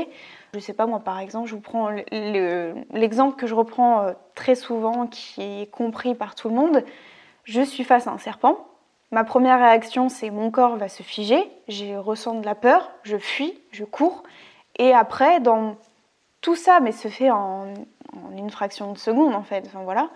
Je 0.53 0.59
sais 0.59 0.73
pas 0.73 0.85
moi 0.85 0.99
par 0.99 1.19
exemple, 1.19 1.49
je 1.49 1.55
vous 1.55 1.61
prends 1.61 1.89
l'exemple 2.93 3.35
que 3.35 3.47
je 3.47 3.55
reprends 3.55 4.03
euh, 4.03 4.11
très 4.35 4.53
souvent 4.53 5.07
qui 5.07 5.41
est 5.41 5.71
compris 5.71 6.13
par 6.13 6.35
tout 6.35 6.47
le 6.47 6.53
monde. 6.53 6.83
Je 7.43 7.61
suis 7.61 7.83
face 7.83 8.05
à 8.05 8.11
un 8.11 8.19
serpent. 8.19 8.67
Ma 9.11 9.23
première 9.23 9.57
réaction, 9.57 10.09
c'est 10.09 10.29
mon 10.29 10.51
corps 10.51 10.77
va 10.77 10.89
se 10.89 11.01
figer, 11.01 11.49
je 11.67 11.95
ressens 11.95 12.35
de 12.35 12.45
la 12.45 12.55
peur, 12.55 12.91
je 13.01 13.17
fuis, 13.17 13.57
je 13.71 13.83
cours 13.83 14.23
et 14.77 14.93
après 14.93 15.39
dans 15.39 15.75
tout 16.41 16.55
ça 16.55 16.79
mais 16.81 16.91
se 16.91 17.07
fait 17.07 17.31
en 17.31 17.73
en 18.15 18.37
une 18.37 18.51
fraction 18.51 18.93
de 18.93 18.97
seconde 18.97 19.33
en 19.33 19.43
fait, 19.43 19.63
enfin 19.65 19.81
voilà, 19.83 20.09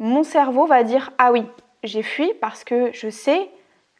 mon 0.00 0.24
cerveau 0.24 0.66
va 0.66 0.82
dire 0.82 1.12
ah 1.18 1.30
oui, 1.30 1.44
j'ai 1.84 2.02
fui 2.02 2.32
parce 2.40 2.64
que 2.64 2.90
je 2.92 3.08
sais 3.08 3.48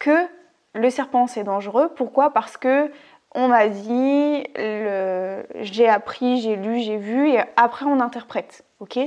que 0.03 0.27
le 0.73 0.89
serpent 0.89 1.27
c'est 1.27 1.43
dangereux. 1.43 1.89
Pourquoi? 1.95 2.31
Parce 2.31 2.57
que 2.57 2.91
on 3.35 3.47
m'a 3.47 3.67
dit, 3.67 4.43
j'ai 5.61 5.89
appris, 5.89 6.39
j'ai 6.41 6.55
lu, 6.55 6.79
j'ai 6.79 6.97
vu, 6.97 7.29
et 7.29 7.39
après 7.55 7.85
on 7.85 7.99
interprète. 7.99 8.63
Ok? 8.79 8.99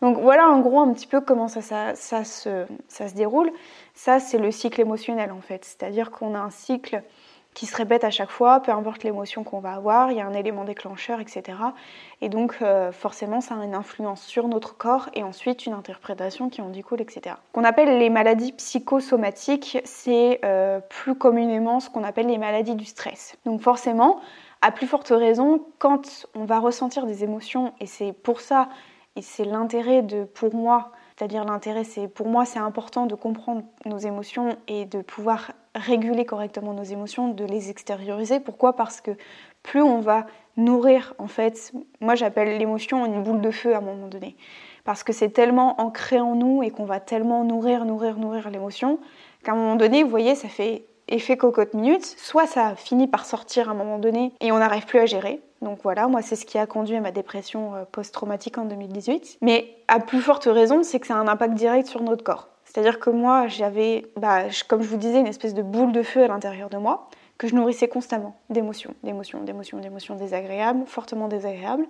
Donc 0.00 0.18
voilà 0.18 0.48
en 0.48 0.60
gros 0.60 0.80
un 0.80 0.92
petit 0.92 1.06
peu 1.06 1.20
comment 1.20 1.48
ça, 1.48 1.94
se 1.94 3.14
déroule. 3.14 3.50
Ça 3.94 4.20
c'est 4.20 4.38
le 4.38 4.50
cycle 4.50 4.80
émotionnel 4.80 5.32
en 5.32 5.40
fait. 5.40 5.64
C'est-à-dire 5.64 6.10
qu'on 6.10 6.34
a 6.34 6.38
un 6.38 6.50
cycle 6.50 7.02
qui 7.58 7.66
se 7.66 7.74
répète 7.74 8.04
à 8.04 8.10
chaque 8.10 8.30
fois, 8.30 8.60
peu 8.60 8.70
importe 8.70 9.02
l'émotion 9.02 9.42
qu'on 9.42 9.58
va 9.58 9.72
avoir, 9.72 10.12
il 10.12 10.18
y 10.18 10.20
a 10.20 10.26
un 10.26 10.32
élément 10.32 10.62
déclencheur, 10.62 11.18
etc. 11.18 11.58
Et 12.20 12.28
donc 12.28 12.58
euh, 12.62 12.92
forcément 12.92 13.40
ça 13.40 13.56
a 13.56 13.64
une 13.64 13.74
influence 13.74 14.22
sur 14.22 14.46
notre 14.46 14.76
corps 14.76 15.08
et 15.12 15.24
ensuite 15.24 15.66
une 15.66 15.72
interprétation 15.72 16.50
qui 16.50 16.62
en 16.62 16.68
découle, 16.68 17.00
etc. 17.00 17.34
Qu'on 17.52 17.64
appelle 17.64 17.98
les 17.98 18.10
maladies 18.10 18.52
psychosomatiques, 18.52 19.78
c'est 19.82 20.38
euh, 20.44 20.78
plus 20.78 21.16
communément 21.16 21.80
ce 21.80 21.90
qu'on 21.90 22.04
appelle 22.04 22.28
les 22.28 22.38
maladies 22.38 22.76
du 22.76 22.84
stress. 22.84 23.36
Donc 23.44 23.60
forcément, 23.60 24.20
à 24.62 24.70
plus 24.70 24.86
forte 24.86 25.08
raison, 25.08 25.60
quand 25.80 26.28
on 26.36 26.44
va 26.44 26.60
ressentir 26.60 27.06
des 27.06 27.24
émotions, 27.24 27.72
et 27.80 27.86
c'est 27.86 28.12
pour 28.12 28.40
ça, 28.40 28.68
et 29.16 29.22
c'est 29.22 29.44
l'intérêt 29.44 30.02
de, 30.02 30.22
pour 30.22 30.54
moi, 30.54 30.92
c'est-à-dire 31.18 31.44
l'intérêt, 31.44 31.82
c'est 31.82 32.06
pour 32.06 32.28
moi, 32.28 32.44
c'est 32.44 32.60
important 32.60 33.06
de 33.06 33.16
comprendre 33.16 33.62
nos 33.86 33.98
émotions 33.98 34.56
et 34.68 34.84
de 34.84 35.02
pouvoir 35.02 35.50
réguler 35.74 36.24
correctement 36.24 36.72
nos 36.72 36.84
émotions, 36.84 37.26
de 37.26 37.44
les 37.44 37.70
extérioriser. 37.70 38.38
Pourquoi? 38.38 38.76
Parce 38.76 39.00
que 39.00 39.10
plus 39.64 39.82
on 39.82 39.98
va 39.98 40.26
nourrir, 40.56 41.14
en 41.18 41.26
fait, 41.26 41.72
moi 42.00 42.14
j'appelle 42.14 42.56
l'émotion 42.58 43.04
une 43.04 43.24
boule 43.24 43.40
de 43.40 43.50
feu 43.50 43.74
à 43.74 43.78
un 43.78 43.80
moment 43.80 44.06
donné. 44.06 44.36
Parce 44.84 45.02
que 45.02 45.12
c'est 45.12 45.30
tellement 45.30 45.80
ancré 45.80 46.20
en 46.20 46.36
nous 46.36 46.62
et 46.62 46.70
qu'on 46.70 46.84
va 46.84 47.00
tellement 47.00 47.42
nourrir, 47.42 47.84
nourrir, 47.84 48.16
nourrir 48.16 48.48
l'émotion 48.50 49.00
qu'à 49.42 49.52
un 49.52 49.56
moment 49.56 49.74
donné, 49.74 50.04
vous 50.04 50.10
voyez, 50.10 50.36
ça 50.36 50.48
fait 50.48 50.84
effet 51.08 51.36
cocotte 51.36 51.74
minute. 51.74 52.04
Soit 52.04 52.46
ça 52.46 52.76
finit 52.76 53.08
par 53.08 53.26
sortir 53.26 53.68
à 53.68 53.72
un 53.72 53.74
moment 53.74 53.98
donné 53.98 54.34
et 54.40 54.52
on 54.52 54.58
n'arrive 54.58 54.86
plus 54.86 55.00
à 55.00 55.06
gérer. 55.06 55.40
Donc 55.62 55.80
voilà, 55.82 56.08
moi 56.08 56.22
c'est 56.22 56.36
ce 56.36 56.46
qui 56.46 56.58
a 56.58 56.66
conduit 56.66 56.96
à 56.96 57.00
ma 57.00 57.10
dépression 57.10 57.74
euh, 57.74 57.84
post-traumatique 57.90 58.58
en 58.58 58.64
2018. 58.64 59.38
Mais 59.42 59.76
à 59.88 60.00
plus 60.00 60.20
forte 60.20 60.44
raison, 60.44 60.82
c'est 60.82 61.00
que 61.00 61.06
ça 61.06 61.16
a 61.16 61.18
un 61.18 61.28
impact 61.28 61.54
direct 61.54 61.88
sur 61.88 62.02
notre 62.02 62.24
corps. 62.24 62.48
C'est-à-dire 62.64 63.00
que 63.00 63.08
moi, 63.08 63.48
j'avais, 63.48 64.04
bah, 64.16 64.42
comme 64.68 64.82
je 64.82 64.88
vous 64.88 64.98
disais, 64.98 65.18
une 65.18 65.26
espèce 65.26 65.54
de 65.54 65.62
boule 65.62 65.90
de 65.90 66.02
feu 66.02 66.22
à 66.22 66.28
l'intérieur 66.28 66.68
de 66.68 66.76
moi 66.76 67.08
que 67.38 67.46
je 67.46 67.54
nourrissais 67.54 67.88
constamment 67.88 68.36
d'émotions, 68.50 68.94
d'émotions, 69.04 69.40
d'émotions, 69.42 69.78
d'émotions 69.78 70.16
désagréables, 70.16 70.84
fortement 70.86 71.28
désagréables. 71.28 71.86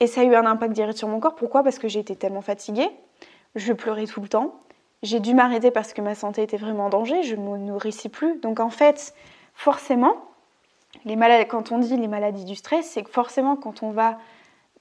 Et 0.00 0.06
ça 0.06 0.20
a 0.20 0.24
eu 0.24 0.34
un 0.34 0.44
impact 0.44 0.74
direct 0.74 0.98
sur 0.98 1.08
mon 1.08 1.18
corps. 1.18 1.34
Pourquoi? 1.34 1.62
Parce 1.64 1.78
que 1.78 1.88
j'ai 1.88 2.00
été 2.00 2.14
tellement 2.14 2.42
fatiguée, 2.42 2.90
je 3.54 3.72
pleurais 3.72 4.04
tout 4.04 4.20
le 4.20 4.28
temps, 4.28 4.60
j'ai 5.02 5.18
dû 5.18 5.34
m'arrêter 5.34 5.70
parce 5.70 5.92
que 5.94 6.02
ma 6.02 6.14
santé 6.14 6.42
était 6.42 6.58
vraiment 6.58 6.86
en 6.86 6.88
danger, 6.90 7.22
je 7.22 7.34
ne 7.34 7.42
me 7.42 7.56
nourrissais 7.56 8.10
plus. 8.10 8.38
Donc 8.40 8.60
en 8.60 8.70
fait, 8.70 9.14
forcément, 9.54 10.16
les 11.04 11.46
quand 11.48 11.72
on 11.72 11.78
dit 11.78 11.96
les 11.96 12.08
maladies 12.08 12.44
du 12.44 12.54
stress, 12.54 12.90
c'est 12.90 13.02
que 13.02 13.10
forcément 13.10 13.56
quand 13.56 13.82
on 13.82 13.90
va 13.90 14.18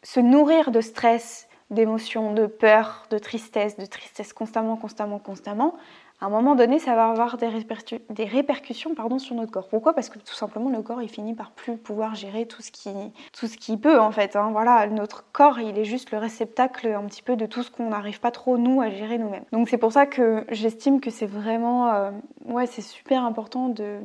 se 0.03 0.19
nourrir 0.19 0.71
de 0.71 0.81
stress, 0.81 1.47
d'émotions, 1.71 2.33
de 2.33 2.45
peur, 2.45 3.07
de 3.09 3.17
tristesse, 3.17 3.77
de 3.77 3.85
tristesse 3.85 4.33
constamment, 4.33 4.77
constamment, 4.77 5.19
constamment, 5.19 5.75
à 6.21 6.27
un 6.27 6.29
moment 6.29 6.55
donné, 6.55 6.79
ça 6.79 6.95
va 6.95 7.09
avoir 7.09 7.37
des, 7.37 8.23
répercussions 8.23 8.95
pardon, 8.95 9.19
sur 9.19 9.35
notre 9.35 9.51
corps. 9.51 9.67
Pourquoi? 9.67 9.93
Parce 9.93 10.09
que 10.09 10.17
tout 10.17 10.33
simplement, 10.33 10.69
le 10.69 10.81
corps, 10.81 11.01
il 11.01 11.09
finit 11.09 11.33
par 11.33 11.51
plus 11.51 11.75
pouvoir 11.75 12.15
gérer 12.15 12.45
tout 12.45 12.61
ce 12.61 12.71
qui, 12.71 12.89
tout 13.33 13.47
ce 13.47 13.57
qu'il 13.57 13.79
peut, 13.79 13.99
en 13.99 14.11
fait. 14.11 14.37
Hein. 14.37 14.49
Voilà, 14.51 14.87
notre 14.87 15.29
corps, 15.33 15.59
il 15.59 15.77
est 15.77 15.83
juste 15.83 16.11
le 16.11 16.17
réceptacle 16.17 16.87
un 16.87 17.03
petit 17.03 17.21
peu 17.21 17.35
de 17.35 17.45
tout 17.45 17.63
ce 17.63 17.71
qu'on 17.71 17.89
n'arrive 17.89 18.21
pas 18.21 18.31
trop, 18.31 18.57
nous, 18.57 18.79
à 18.79 18.89
gérer 18.89 19.17
nous-mêmes. 19.17 19.43
Donc 19.51 19.67
c'est 19.67 19.77
pour 19.77 19.91
ça 19.91 20.05
que 20.05 20.45
j'estime 20.49 21.01
que 21.01 21.09
c'est 21.09 21.25
vraiment... 21.25 21.93
Euh, 21.93 22.11
ouais, 22.45 22.65
c'est 22.65 22.81
super 22.81 23.25
important 23.25 23.67
de... 23.67 23.99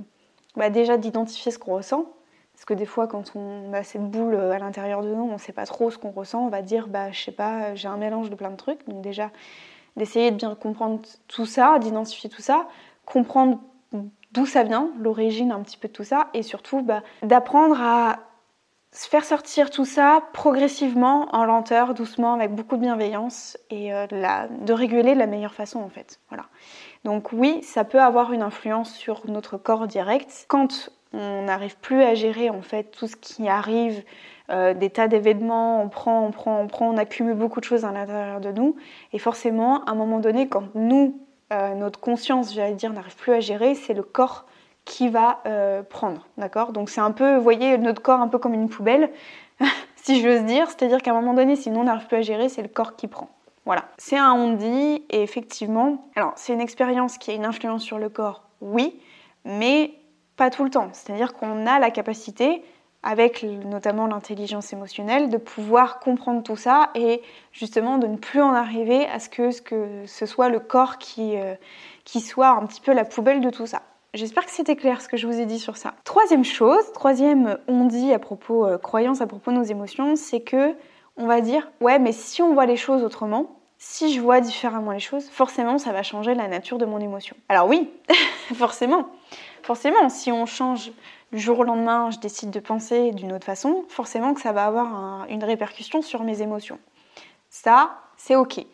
Bah, 0.56 0.70
déjà 0.70 0.96
d'identifier 0.96 1.52
ce 1.52 1.58
qu'on 1.58 1.74
ressent, 1.76 2.06
parce 2.52 2.64
que 2.64 2.74
des 2.74 2.86
fois, 2.86 3.06
quand 3.06 3.36
on 3.36 3.72
a 3.72 3.82
cette 3.82 4.10
boule 4.10 4.34
euh, 4.34 4.52
à 4.52 4.58
l'intérieur 4.58 5.02
de 5.02 5.14
nous, 5.14 5.22
on 5.22 5.34
ne 5.34 5.38
sait 5.38 5.52
pas 5.52 5.66
trop 5.66 5.90
ce 5.90 5.98
qu'on 5.98 6.10
ressent. 6.10 6.44
On 6.44 6.48
va 6.48 6.62
dire, 6.62 6.88
bah, 6.88 7.10
je 7.12 7.20
sais 7.20 7.32
pas, 7.32 7.74
j'ai 7.74 7.88
un 7.88 7.96
mélange 7.96 8.30
de 8.30 8.34
plein 8.34 8.50
de 8.50 8.56
trucs. 8.56 8.86
Donc 8.88 9.00
déjà, 9.00 9.30
d'essayer 9.96 10.30
de 10.30 10.36
bien 10.36 10.54
comprendre 10.54 11.00
tout 11.28 11.46
ça, 11.46 11.78
d'identifier 11.78 12.28
tout 12.28 12.42
ça, 12.42 12.68
comprendre 13.06 13.58
d'où 14.32 14.46
ça 14.46 14.62
vient, 14.62 14.90
l'origine 14.98 15.52
un 15.52 15.60
petit 15.60 15.76
peu 15.76 15.88
de 15.88 15.92
tout 15.92 16.04
ça, 16.04 16.28
et 16.34 16.42
surtout 16.42 16.82
bah, 16.82 17.02
d'apprendre 17.22 17.80
à 17.80 18.18
se 18.92 19.08
faire 19.08 19.24
sortir 19.24 19.70
tout 19.70 19.84
ça 19.84 20.22
progressivement, 20.32 21.28
en 21.34 21.44
lenteur, 21.44 21.94
doucement, 21.94 22.34
avec 22.34 22.54
beaucoup 22.54 22.76
de 22.76 22.82
bienveillance, 22.82 23.56
et 23.70 23.94
euh, 23.94 24.06
de, 24.06 24.64
de 24.64 24.72
réguler 24.72 25.14
de 25.14 25.18
la 25.18 25.26
meilleure 25.26 25.54
façon 25.54 25.80
en 25.80 25.88
fait. 25.88 26.20
Voilà. 26.28 26.44
Donc 27.04 27.32
oui, 27.32 27.62
ça 27.62 27.84
peut 27.84 28.00
avoir 28.00 28.32
une 28.32 28.42
influence 28.42 28.94
sur 28.94 29.22
notre 29.26 29.56
corps 29.56 29.86
direct. 29.86 30.44
Quand 30.48 30.90
on 31.12 31.42
n'arrive 31.42 31.76
plus 31.78 32.02
à 32.02 32.14
gérer 32.14 32.50
en 32.50 32.62
fait 32.62 32.84
tout 32.84 33.08
ce 33.08 33.16
qui 33.16 33.48
arrive, 33.48 34.04
euh, 34.50 34.74
des 34.74 34.90
tas 34.90 35.08
d'événements, 35.08 35.82
on 35.82 35.88
prend, 35.88 36.26
on 36.26 36.30
prend, 36.30 36.60
on 36.60 36.66
prend, 36.66 36.90
on 36.90 36.96
accumule 36.96 37.34
beaucoup 37.34 37.60
de 37.60 37.64
choses 37.64 37.84
à 37.84 37.92
l'intérieur 37.92 38.40
de 38.40 38.50
nous. 38.50 38.76
Et 39.12 39.18
forcément, 39.18 39.84
à 39.84 39.92
un 39.92 39.94
moment 39.94 40.18
donné, 40.18 40.48
quand 40.48 40.64
nous, 40.74 41.20
euh, 41.52 41.74
notre 41.74 42.00
conscience, 42.00 42.52
j'allais 42.52 42.74
dire, 42.74 42.92
n'arrive 42.92 43.16
plus 43.16 43.32
à 43.32 43.40
gérer, 43.40 43.74
c'est 43.74 43.94
le 43.94 44.02
corps 44.02 44.46
qui 44.84 45.08
va 45.08 45.40
euh, 45.46 45.82
prendre, 45.82 46.26
d'accord? 46.36 46.72
Donc 46.72 46.90
c'est 46.90 47.00
un 47.00 47.12
peu, 47.12 47.36
vous 47.36 47.42
voyez, 47.42 47.78
notre 47.78 48.02
corps 48.02 48.20
un 48.20 48.28
peu 48.28 48.38
comme 48.38 48.54
une 48.54 48.68
poubelle, 48.68 49.10
si 49.96 50.20
j'ose 50.20 50.42
dire. 50.42 50.68
C'est-à-dire 50.68 51.00
qu'à 51.00 51.12
un 51.12 51.14
moment 51.14 51.34
donné, 51.34 51.54
si 51.54 51.70
nous, 51.70 51.80
on 51.80 51.84
n'arrive 51.84 52.08
plus 52.08 52.16
à 52.16 52.22
gérer, 52.22 52.48
c'est 52.48 52.62
le 52.62 52.68
corps 52.68 52.96
qui 52.96 53.06
prend. 53.06 53.30
C'est 53.98 54.16
un 54.16 54.32
on 54.32 54.52
dit 54.54 55.04
et 55.10 55.22
effectivement, 55.22 56.08
alors 56.16 56.32
c'est 56.36 56.52
une 56.52 56.60
expérience 56.60 57.18
qui 57.18 57.30
a 57.30 57.34
une 57.34 57.44
influence 57.44 57.82
sur 57.82 57.98
le 57.98 58.08
corps, 58.08 58.42
oui, 58.60 58.98
mais 59.44 59.92
pas 60.36 60.50
tout 60.50 60.64
le 60.64 60.70
temps. 60.70 60.88
C'est-à-dire 60.92 61.34
qu'on 61.34 61.66
a 61.66 61.78
la 61.78 61.90
capacité, 61.90 62.62
avec 63.02 63.42
notamment 63.42 64.06
l'intelligence 64.06 64.72
émotionnelle, 64.72 65.30
de 65.30 65.36
pouvoir 65.38 66.00
comprendre 66.00 66.42
tout 66.42 66.56
ça 66.56 66.90
et 66.94 67.22
justement 67.52 67.98
de 67.98 68.06
ne 68.06 68.16
plus 68.16 68.42
en 68.42 68.52
arriver 68.52 69.06
à 69.06 69.18
ce 69.18 69.28
que 69.28 69.50
ce, 69.50 70.26
soit 70.26 70.48
le 70.48 70.60
corps 70.60 70.98
qui, 70.98 71.36
euh, 71.36 71.54
qui 72.04 72.20
soit 72.20 72.48
un 72.48 72.66
petit 72.66 72.80
peu 72.80 72.92
la 72.92 73.04
poubelle 73.04 73.40
de 73.40 73.50
tout 73.50 73.66
ça. 73.66 73.82
J'espère 74.12 74.44
que 74.44 74.50
c'était 74.50 74.76
clair 74.76 75.00
ce 75.00 75.08
que 75.08 75.16
je 75.16 75.26
vous 75.26 75.38
ai 75.40 75.46
dit 75.46 75.58
sur 75.58 75.76
ça. 75.76 75.94
Troisième 76.04 76.44
chose, 76.44 76.92
troisième 76.92 77.58
on 77.68 77.84
dit 77.84 78.12
à 78.12 78.18
propos 78.18 78.66
euh, 78.66 78.76
croyance 78.76 79.20
à 79.20 79.26
propos 79.26 79.52
de 79.52 79.56
nos 79.56 79.62
émotions, 79.62 80.16
c'est 80.16 80.40
que 80.40 80.74
on 81.16 81.26
va 81.26 81.40
dire 81.40 81.70
ouais 81.80 81.98
mais 81.98 82.12
si 82.12 82.42
on 82.42 82.52
voit 82.52 82.66
les 82.66 82.76
choses 82.76 83.04
autrement, 83.04 83.59
si 83.82 84.12
je 84.12 84.20
vois 84.20 84.42
différemment 84.42 84.92
les 84.92 85.00
choses, 85.00 85.28
forcément 85.30 85.78
ça 85.78 85.90
va 85.90 86.02
changer 86.02 86.34
la 86.34 86.48
nature 86.48 86.76
de 86.76 86.84
mon 86.84 86.98
émotion. 86.98 87.34
Alors 87.48 87.66
oui, 87.66 87.90
forcément. 88.54 89.08
Forcément, 89.62 90.08
si 90.10 90.30
on 90.30 90.44
change 90.44 90.92
du 91.32 91.38
jour 91.38 91.60
au 91.60 91.64
lendemain, 91.64 92.10
je 92.10 92.18
décide 92.18 92.50
de 92.50 92.60
penser 92.60 93.12
d'une 93.12 93.32
autre 93.32 93.46
façon, 93.46 93.84
forcément 93.88 94.34
que 94.34 94.42
ça 94.42 94.52
va 94.52 94.66
avoir 94.66 95.26
une 95.30 95.42
répercussion 95.42 96.02
sur 96.02 96.24
mes 96.24 96.42
émotions. 96.42 96.78
Ça, 97.48 97.98
c'est 98.18 98.36
ok. 98.36 98.64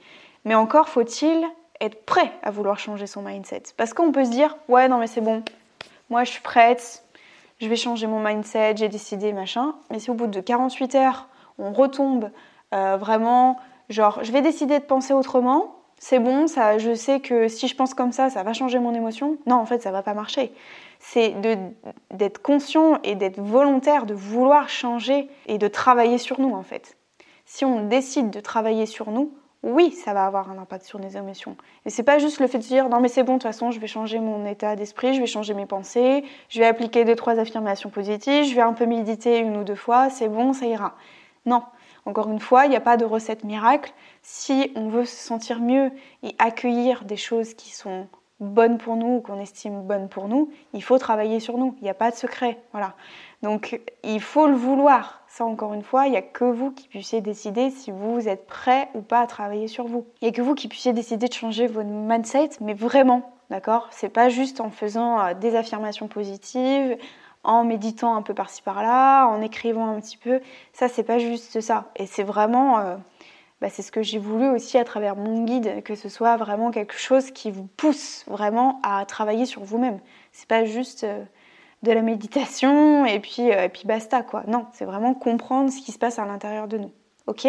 Mais 0.44 0.56
encore 0.56 0.88
faut-il 0.88 1.46
être 1.80 2.04
prêt 2.04 2.32
à 2.42 2.50
vouloir 2.50 2.78
changer 2.78 3.06
son 3.06 3.22
mindset. 3.22 3.62
Parce 3.76 3.94
qu'on 3.94 4.10
peut 4.10 4.24
se 4.24 4.30
dire, 4.30 4.56
ouais, 4.68 4.88
non 4.88 4.98
mais 4.98 5.06
c'est 5.06 5.20
bon, 5.20 5.44
moi 6.10 6.24
je 6.24 6.32
suis 6.32 6.42
prête, 6.42 7.04
je 7.60 7.68
vais 7.68 7.76
changer 7.76 8.08
mon 8.08 8.18
mindset, 8.18 8.74
j'ai 8.76 8.88
décidé, 8.88 9.32
machin. 9.32 9.76
Mais 9.90 10.00
si 10.00 10.10
au 10.10 10.14
bout 10.14 10.26
de 10.26 10.40
48 10.40 10.96
heures, 10.96 11.28
on 11.58 11.72
retombe 11.72 12.30
euh, 12.74 12.96
vraiment, 12.96 13.56
genre, 13.88 14.22
je 14.22 14.32
vais 14.32 14.42
décider 14.42 14.78
de 14.78 14.84
penser 14.84 15.12
autrement, 15.12 15.76
c'est 15.98 16.18
bon, 16.18 16.46
ça, 16.46 16.78
je 16.78 16.94
sais 16.94 17.20
que 17.20 17.48
si 17.48 17.68
je 17.68 17.74
pense 17.74 17.94
comme 17.94 18.12
ça, 18.12 18.28
ça 18.28 18.42
va 18.42 18.52
changer 18.52 18.78
mon 18.78 18.94
émotion. 18.94 19.38
Non, 19.46 19.56
en 19.56 19.66
fait, 19.66 19.82
ça 19.82 19.90
va 19.90 20.02
pas 20.02 20.14
marcher. 20.14 20.52
C'est 20.98 21.34
d'être 22.10 22.42
conscient 22.42 22.98
et 23.02 23.14
d'être 23.14 23.40
volontaire, 23.40 24.04
de 24.04 24.14
vouloir 24.14 24.68
changer 24.68 25.28
et 25.46 25.58
de 25.58 25.68
travailler 25.68 26.18
sur 26.18 26.40
nous, 26.40 26.54
en 26.54 26.62
fait. 26.62 26.96
Si 27.46 27.64
on 27.64 27.86
décide 27.86 28.30
de 28.30 28.40
travailler 28.40 28.86
sur 28.86 29.10
nous, 29.10 29.32
oui, 29.62 29.90
ça 29.90 30.12
va 30.12 30.26
avoir 30.26 30.50
un 30.50 30.58
impact 30.58 30.84
sur 30.84 31.00
nos 31.00 31.08
émotions. 31.08 31.56
Et 31.86 31.90
c'est 31.90 32.02
pas 32.02 32.18
juste 32.18 32.40
le 32.40 32.46
fait 32.46 32.58
de 32.58 32.62
dire 32.62 32.88
non 32.88 33.00
mais 33.00 33.08
c'est 33.08 33.24
bon, 33.24 33.34
de 33.34 33.38
toute 33.38 33.44
façon, 33.44 33.70
je 33.70 33.80
vais 33.80 33.86
changer 33.86 34.20
mon 34.20 34.46
état 34.46 34.76
d'esprit, 34.76 35.14
je 35.14 35.20
vais 35.20 35.26
changer 35.26 35.54
mes 35.54 35.66
pensées, 35.66 36.24
je 36.48 36.60
vais 36.60 36.66
appliquer 36.66 37.04
deux 37.04 37.16
trois 37.16 37.38
affirmations 37.38 37.90
positives, 37.90 38.44
je 38.44 38.54
vais 38.54 38.62
un 38.62 38.74
peu 38.74 38.86
méditer 38.86 39.38
une 39.38 39.56
ou 39.56 39.64
deux 39.64 39.74
fois, 39.74 40.08
c'est 40.08 40.28
bon, 40.28 40.52
ça 40.52 40.66
ira. 40.66 40.94
Non, 41.46 41.62
encore 42.06 42.30
une 42.30 42.40
fois, 42.40 42.66
il 42.66 42.70
n'y 42.70 42.76
a 42.76 42.80
pas 42.80 42.96
de 42.96 43.04
recette 43.04 43.44
miracle. 43.44 43.92
Si 44.22 44.72
on 44.76 44.88
veut 44.88 45.04
se 45.04 45.16
sentir 45.16 45.60
mieux 45.60 45.90
et 46.22 46.34
accueillir 46.38 47.04
des 47.04 47.16
choses 47.16 47.54
qui 47.54 47.74
sont 47.74 48.06
bonnes 48.38 48.78
pour 48.78 48.96
nous, 48.96 49.20
qu'on 49.20 49.40
estime 49.40 49.82
bonnes 49.82 50.08
pour 50.08 50.28
nous, 50.28 50.50
il 50.72 50.82
faut 50.82 50.98
travailler 50.98 51.40
sur 51.40 51.58
nous. 51.58 51.74
Il 51.80 51.84
n'y 51.84 51.90
a 51.90 51.94
pas 51.94 52.10
de 52.10 52.16
secret. 52.16 52.58
Voilà. 52.72 52.94
Donc 53.42 53.80
il 54.04 54.20
faut 54.20 54.46
le 54.46 54.54
vouloir. 54.54 55.22
Ça, 55.28 55.44
encore 55.44 55.74
une 55.74 55.82
fois, 55.82 56.06
il 56.06 56.12
n'y 56.12 56.16
a 56.16 56.22
que 56.22 56.44
vous 56.44 56.70
qui 56.70 56.88
puissiez 56.88 57.20
décider 57.20 57.70
si 57.70 57.90
vous 57.90 58.28
êtes 58.28 58.46
prêt 58.46 58.88
ou 58.94 59.02
pas 59.02 59.20
à 59.20 59.26
travailler 59.26 59.68
sur 59.68 59.86
vous. 59.86 60.06
Il 60.20 60.26
n'y 60.26 60.28
a 60.30 60.32
que 60.32 60.42
vous 60.42 60.54
qui 60.54 60.68
puissiez 60.68 60.92
décider 60.92 61.28
de 61.28 61.32
changer 61.32 61.66
votre 61.66 61.88
mindset, 61.88 62.50
mais 62.60 62.74
vraiment, 62.74 63.34
d'accord? 63.50 63.88
C'est 63.90 64.08
pas 64.08 64.28
juste 64.28 64.60
en 64.60 64.70
faisant 64.70 65.20
euh, 65.20 65.34
des 65.34 65.56
affirmations 65.56 66.08
positives, 66.08 66.96
en 67.46 67.64
méditant 67.64 68.14
un 68.16 68.22
peu 68.22 68.34
par-ci 68.34 68.62
par-là, 68.62 69.26
en 69.26 69.40
écrivant 69.40 69.88
un 69.88 70.00
petit 70.00 70.18
peu. 70.18 70.40
Ça, 70.72 70.88
c'est 70.88 71.04
pas 71.04 71.18
juste 71.18 71.60
ça. 71.60 71.90
Et 71.96 72.06
c'est 72.06 72.24
vraiment. 72.24 72.78
Euh, 72.80 72.96
bah, 73.60 73.68
c'est 73.70 73.82
ce 73.82 73.90
que 73.90 74.02
j'ai 74.02 74.18
voulu 74.18 74.48
aussi 74.48 74.76
à 74.76 74.84
travers 74.84 75.16
mon 75.16 75.44
guide, 75.44 75.82
que 75.82 75.94
ce 75.94 76.10
soit 76.10 76.36
vraiment 76.36 76.70
quelque 76.70 76.98
chose 76.98 77.30
qui 77.30 77.50
vous 77.50 77.66
pousse 77.76 78.24
vraiment 78.28 78.80
à 78.82 79.06
travailler 79.06 79.46
sur 79.46 79.62
vous-même. 79.62 80.00
C'est 80.32 80.48
pas 80.48 80.64
juste. 80.64 81.04
Euh, 81.04 81.24
de 81.82 81.92
la 81.92 82.02
méditation 82.02 83.06
et 83.06 83.20
puis, 83.20 83.52
euh, 83.52 83.64
et 83.64 83.68
puis 83.68 83.82
basta 83.84 84.22
quoi. 84.22 84.42
Non, 84.46 84.66
c'est 84.72 84.84
vraiment 84.84 85.14
comprendre 85.14 85.70
ce 85.70 85.80
qui 85.80 85.92
se 85.92 85.98
passe 85.98 86.18
à 86.18 86.24
l'intérieur 86.24 86.68
de 86.68 86.78
nous. 86.78 86.92
Ok? 87.26 87.46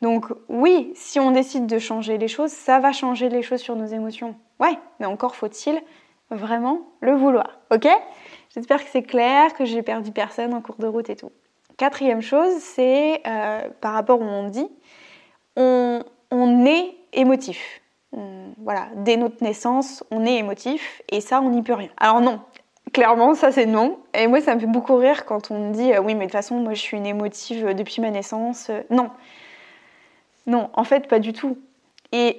Donc 0.00 0.26
oui, 0.48 0.92
si 0.94 1.18
on 1.18 1.32
décide 1.32 1.66
de 1.66 1.78
changer 1.78 2.18
les 2.18 2.28
choses, 2.28 2.50
ça 2.50 2.78
va 2.78 2.92
changer 2.92 3.28
les 3.28 3.42
choses 3.42 3.60
sur 3.60 3.76
nos 3.76 3.86
émotions. 3.86 4.36
Ouais, 4.60 4.78
mais 5.00 5.06
encore 5.06 5.34
faut-il 5.34 5.80
vraiment 6.30 6.82
le 7.00 7.14
vouloir. 7.14 7.58
Ok? 7.70 7.88
J'espère 8.58 8.84
que 8.84 8.90
c'est 8.90 9.02
clair, 9.02 9.54
que 9.54 9.64
j'ai 9.64 9.82
perdu 9.82 10.12
personne 10.12 10.52
en 10.52 10.60
cours 10.60 10.76
de 10.78 10.86
route 10.86 11.08
et 11.08 11.16
tout. 11.16 11.32
Quatrième 11.76 12.20
chose, 12.20 12.52
c'est 12.58 13.22
euh, 13.26 13.68
par 13.80 13.92
rapport 13.94 14.20
où 14.20 14.24
on 14.24 14.48
dit, 14.48 14.68
on, 15.56 16.02
on 16.30 16.66
est 16.66 16.94
émotif. 17.12 17.80
voilà, 18.58 18.88
dès 18.96 19.16
notre 19.16 19.42
naissance, 19.42 20.04
on 20.10 20.26
est 20.26 20.36
émotif 20.36 21.02
et 21.08 21.20
ça, 21.20 21.40
on 21.40 21.50
n'y 21.50 21.62
peut 21.62 21.74
rien. 21.74 21.90
Alors 21.98 22.20
non, 22.20 22.40
Clairement, 22.92 23.34
ça 23.34 23.52
c'est 23.52 23.66
non. 23.66 23.98
Et 24.14 24.26
moi, 24.26 24.40
ça 24.40 24.54
me 24.54 24.60
fait 24.60 24.66
beaucoup 24.66 24.96
rire 24.96 25.24
quand 25.24 25.50
on 25.50 25.68
me 25.68 25.72
dit 25.72 25.92
euh, 25.92 26.00
oui, 26.00 26.14
mais 26.14 26.26
de 26.26 26.30
toute 26.30 26.32
façon, 26.32 26.56
moi 26.56 26.74
je 26.74 26.80
suis 26.80 26.96
une 26.96 27.06
émotive 27.06 27.66
euh, 27.66 27.74
depuis 27.74 28.00
ma 28.00 28.10
naissance. 28.10 28.70
Euh, 28.70 28.82
non. 28.90 29.10
Non, 30.46 30.70
en 30.72 30.84
fait, 30.84 31.08
pas 31.08 31.18
du 31.18 31.32
tout. 31.32 31.58
Et, 32.12 32.38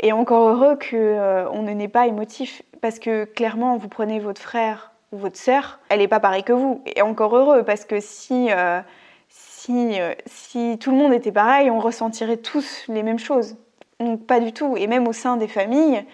et 0.00 0.12
encore 0.12 0.48
heureux 0.48 0.78
qu'on 0.78 1.62
ne 1.62 1.72
n'est 1.72 1.88
pas 1.88 2.06
émotif. 2.06 2.62
Parce 2.80 2.98
que 2.98 3.26
clairement, 3.26 3.76
vous 3.76 3.88
prenez 3.88 4.20
votre 4.20 4.40
frère 4.40 4.92
votre 5.16 5.38
sœur, 5.38 5.80
elle 5.88 6.00
n'est 6.00 6.08
pas 6.08 6.20
pareille 6.20 6.44
que 6.44 6.52
vous. 6.52 6.82
Et 6.94 7.02
encore 7.02 7.36
heureux, 7.36 7.62
parce 7.62 7.84
que 7.84 8.00
si, 8.00 8.48
si, 9.28 9.98
si 10.26 10.78
tout 10.78 10.90
le 10.90 10.96
monde 10.96 11.12
était 11.12 11.32
pareil, 11.32 11.70
on 11.70 11.78
ressentirait 11.78 12.38
tous 12.38 12.84
les 12.88 13.02
mêmes 13.02 13.18
choses. 13.18 13.56
Donc 14.00 14.26
pas 14.26 14.40
du 14.40 14.52
tout. 14.52 14.76
Et 14.76 14.86
même 14.86 15.08
au 15.08 15.12
sein 15.12 15.36
des 15.36 15.48
familles, 15.48 16.04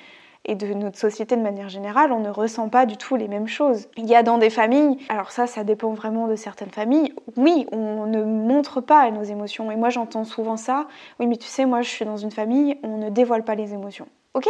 et 0.45 0.55
de 0.55 0.67
notre 0.75 0.99
société 0.99 1.37
de 1.37 1.43
manière 1.43 1.69
générale, 1.69 2.13
on 2.13 2.21
ne 2.21 2.31
ressent 2.31 2.69
pas 2.69 2.87
du 2.87 2.97
tout 2.97 3.17
les 3.17 3.29
mêmes 3.29 3.47
choses. 3.47 3.89
Il 3.97 4.07
y 4.07 4.15
a 4.15 4.23
dans 4.23 4.39
des 4.39 4.51
familles, 4.51 4.99
alors 5.09 5.31
ça, 5.31 5.47
ça 5.47 5.63
dépend 5.63 5.93
vraiment 5.93 6.27
de 6.27 6.35
certaines 6.35 6.71
familles, 6.71 7.15
oui, 7.37 7.67
on 7.71 8.07
ne 8.07 8.25
montre 8.25 8.81
pas 8.81 9.09
nos 9.11 9.23
émotions. 9.23 9.71
Et 9.71 9.77
moi, 9.77 9.89
j'entends 9.91 10.25
souvent 10.25 10.57
ça, 10.57 10.87
oui, 11.21 11.27
mais 11.27 11.37
tu 11.37 11.47
sais, 11.47 11.65
moi, 11.65 11.83
je 11.83 11.89
suis 11.89 12.05
dans 12.05 12.17
une 12.17 12.33
famille, 12.33 12.79
on 12.83 12.99
ne 12.99 13.09
dévoile 13.09 13.45
pas 13.45 13.55
les 13.55 13.73
émotions. 13.73 14.09
Ok? 14.35 14.49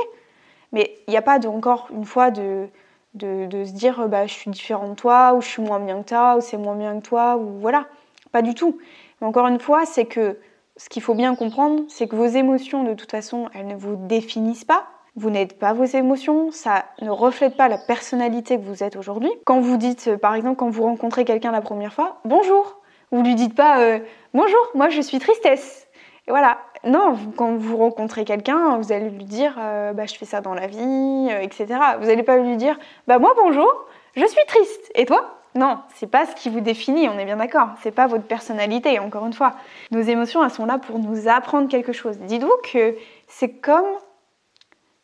Mais 0.72 0.94
il 1.06 1.10
n'y 1.10 1.16
a 1.18 1.22
pas 1.22 1.46
encore 1.46 1.88
une 1.92 2.06
fois 2.06 2.30
de, 2.30 2.68
de, 3.14 3.64
se 3.64 3.72
dire, 3.72 4.08
bah, 4.08 4.26
je 4.26 4.32
suis 4.32 4.50
différent 4.50 4.88
de 4.88 4.94
toi, 4.94 5.34
ou 5.34 5.40
je 5.40 5.48
suis 5.48 5.62
moins 5.62 5.80
bien 5.80 6.02
que 6.02 6.08
toi, 6.08 6.36
ou 6.36 6.40
c'est 6.40 6.56
moins 6.56 6.76
bien 6.76 6.98
que 7.00 7.06
toi, 7.06 7.36
ou 7.36 7.58
voilà. 7.60 7.86
Pas 8.30 8.42
du 8.42 8.54
tout. 8.54 8.78
Mais 9.20 9.26
encore 9.26 9.46
une 9.46 9.60
fois, 9.60 9.84
c'est 9.84 10.06
que 10.06 10.38
ce 10.76 10.88
qu'il 10.88 11.02
faut 11.02 11.14
bien 11.14 11.34
comprendre, 11.34 11.82
c'est 11.88 12.08
que 12.08 12.16
vos 12.16 12.26
émotions, 12.26 12.82
de 12.82 12.94
toute 12.94 13.10
façon, 13.10 13.48
elles 13.54 13.66
ne 13.66 13.76
vous 13.76 13.96
définissent 13.96 14.64
pas, 14.64 14.86
vous 15.14 15.28
n'êtes 15.28 15.58
pas 15.58 15.74
vos 15.74 15.84
émotions, 15.84 16.50
ça 16.50 16.86
ne 17.02 17.10
reflète 17.10 17.56
pas 17.56 17.68
la 17.68 17.76
personnalité 17.76 18.56
que 18.56 18.64
vous 18.64 18.82
êtes 18.82 18.96
aujourd'hui. 18.96 19.30
Quand 19.44 19.60
vous 19.60 19.76
dites, 19.76 20.08
euh, 20.08 20.16
par 20.16 20.34
exemple, 20.34 20.56
quand 20.56 20.70
vous 20.70 20.84
rencontrez 20.84 21.26
quelqu'un 21.26 21.52
la 21.52 21.60
première 21.60 21.92
fois, 21.92 22.20
bonjour, 22.24 22.80
vous 23.10 23.22
lui 23.22 23.34
dites 23.34 23.54
pas 23.54 23.82
euh, 23.82 23.98
bonjour, 24.32 24.70
moi 24.74 24.88
je 24.88 25.02
suis 25.02 25.18
tristesse. 25.18 25.86
Et 26.26 26.30
voilà. 26.30 26.58
Non, 26.84 27.16
quand 27.36 27.54
vous 27.54 27.76
rencontrez 27.76 28.24
quelqu'un, 28.24 28.76
vous 28.78 28.92
allez 28.92 29.10
lui 29.10 29.24
dire 29.24 29.54
euh, 29.58 29.92
bah, 29.92 30.06
je 30.06 30.14
fais 30.14 30.24
ça 30.24 30.40
dans 30.40 30.54
la 30.54 30.66
vie, 30.66 31.28
etc. 31.40 31.66
Vous 32.00 32.06
n'allez 32.06 32.22
pas 32.24 32.36
lui 32.38 32.56
dire 32.56 32.78
bah 33.06 33.18
moi 33.18 33.34
bonjour, 33.36 33.86
je 34.16 34.26
suis 34.26 34.44
triste. 34.46 34.90
Et 34.94 35.06
toi? 35.06 35.38
Non, 35.54 35.80
c'est 35.94 36.06
pas 36.06 36.24
ce 36.24 36.34
qui 36.34 36.48
vous 36.48 36.60
définit, 36.60 37.08
on 37.08 37.18
est 37.18 37.26
bien 37.26 37.36
d'accord. 37.36 37.68
C'est 37.82 37.90
pas 37.90 38.06
votre 38.06 38.24
personnalité, 38.24 38.98
encore 38.98 39.26
une 39.26 39.34
fois. 39.34 39.54
Nos 39.90 40.00
émotions, 40.00 40.42
elles 40.42 40.50
sont 40.50 40.64
là 40.64 40.78
pour 40.78 40.98
nous 40.98 41.28
apprendre 41.28 41.68
quelque 41.68 41.92
chose. 41.92 42.18
Dites-vous 42.18 42.56
que 42.72 42.96
c'est 43.28 43.50
comme 43.50 43.84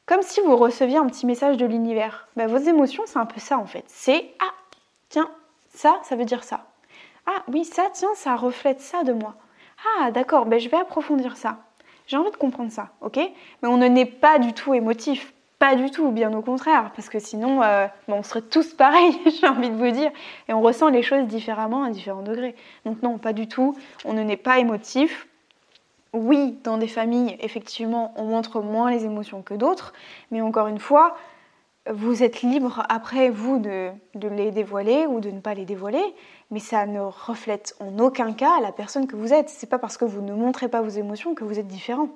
comme 0.06 0.22
si 0.22 0.40
vous 0.40 0.56
receviez 0.56 0.96
un 0.96 1.06
petit 1.06 1.26
message 1.26 1.58
de 1.58 1.66
l'univers. 1.66 2.28
Bah, 2.34 2.46
vos 2.46 2.56
émotions, 2.56 3.02
c'est 3.06 3.18
un 3.18 3.26
peu 3.26 3.40
ça 3.40 3.58
en 3.58 3.66
fait. 3.66 3.84
C'est 3.88 4.30
Ah, 4.40 4.54
tiens, 5.10 5.30
ça, 5.74 6.00
ça 6.02 6.16
veut 6.16 6.24
dire 6.24 6.44
ça. 6.44 6.64
Ah 7.26 7.42
oui, 7.48 7.66
ça, 7.66 7.88
tiens, 7.92 8.14
ça 8.14 8.34
reflète 8.34 8.80
ça 8.80 9.04
de 9.04 9.12
moi. 9.12 9.34
Ah 10.00 10.10
d'accord, 10.10 10.46
ben, 10.46 10.58
je 10.58 10.70
vais 10.70 10.78
approfondir 10.78 11.36
ça. 11.36 11.58
J'ai 12.08 12.16
envie 12.16 12.30
de 12.30 12.36
comprendre 12.36 12.72
ça, 12.72 12.88
ok? 13.02 13.18
Mais 13.62 13.68
on 13.68 13.76
ne 13.76 13.86
n'est 13.86 14.06
pas 14.06 14.38
du 14.38 14.54
tout 14.54 14.72
émotif, 14.72 15.34
pas 15.58 15.74
du 15.74 15.90
tout, 15.90 16.10
bien 16.10 16.32
au 16.32 16.40
contraire, 16.40 16.90
parce 16.96 17.10
que 17.10 17.18
sinon, 17.18 17.62
euh, 17.62 17.86
on 18.08 18.22
serait 18.22 18.40
tous 18.40 18.72
pareils, 18.72 19.12
j'ai 19.40 19.46
envie 19.46 19.68
de 19.68 19.76
vous 19.76 19.90
dire, 19.90 20.10
et 20.48 20.54
on 20.54 20.62
ressent 20.62 20.88
les 20.88 21.02
choses 21.02 21.26
différemment 21.26 21.84
à 21.84 21.90
différents 21.90 22.22
degrés. 22.22 22.56
Donc 22.86 23.02
non, 23.02 23.18
pas 23.18 23.34
du 23.34 23.46
tout, 23.46 23.76
on 24.06 24.14
ne 24.14 24.22
n'est 24.22 24.38
pas 24.38 24.58
émotif, 24.58 25.28
oui, 26.14 26.58
dans 26.64 26.78
des 26.78 26.88
familles, 26.88 27.36
effectivement, 27.40 28.14
on 28.16 28.24
montre 28.24 28.62
moins 28.62 28.90
les 28.90 29.04
émotions 29.04 29.42
que 29.42 29.52
d'autres, 29.52 29.92
mais 30.30 30.40
encore 30.40 30.68
une 30.68 30.78
fois, 30.78 31.14
vous 31.90 32.22
êtes 32.22 32.42
libre 32.42 32.84
après 32.88 33.30
vous 33.30 33.58
de, 33.58 33.90
les 34.14 34.50
dévoiler 34.50 35.06
ou 35.06 35.20
de 35.20 35.30
ne 35.30 35.40
pas 35.40 35.54
les 35.54 35.64
dévoiler, 35.64 36.02
mais 36.50 36.60
ça 36.60 36.86
ne 36.86 37.00
reflète 37.00 37.74
en 37.80 37.98
aucun 37.98 38.32
cas 38.32 38.60
la 38.60 38.72
personne 38.72 39.06
que 39.06 39.16
vous 39.16 39.32
êtes. 39.32 39.48
C'est 39.48 39.68
pas 39.68 39.78
parce 39.78 39.96
que 39.96 40.04
vous 40.04 40.20
ne 40.20 40.34
montrez 40.34 40.68
pas 40.68 40.82
vos 40.82 40.88
émotions 40.88 41.34
que 41.34 41.44
vous 41.44 41.58
êtes 41.58 41.66
différent. 41.66 42.08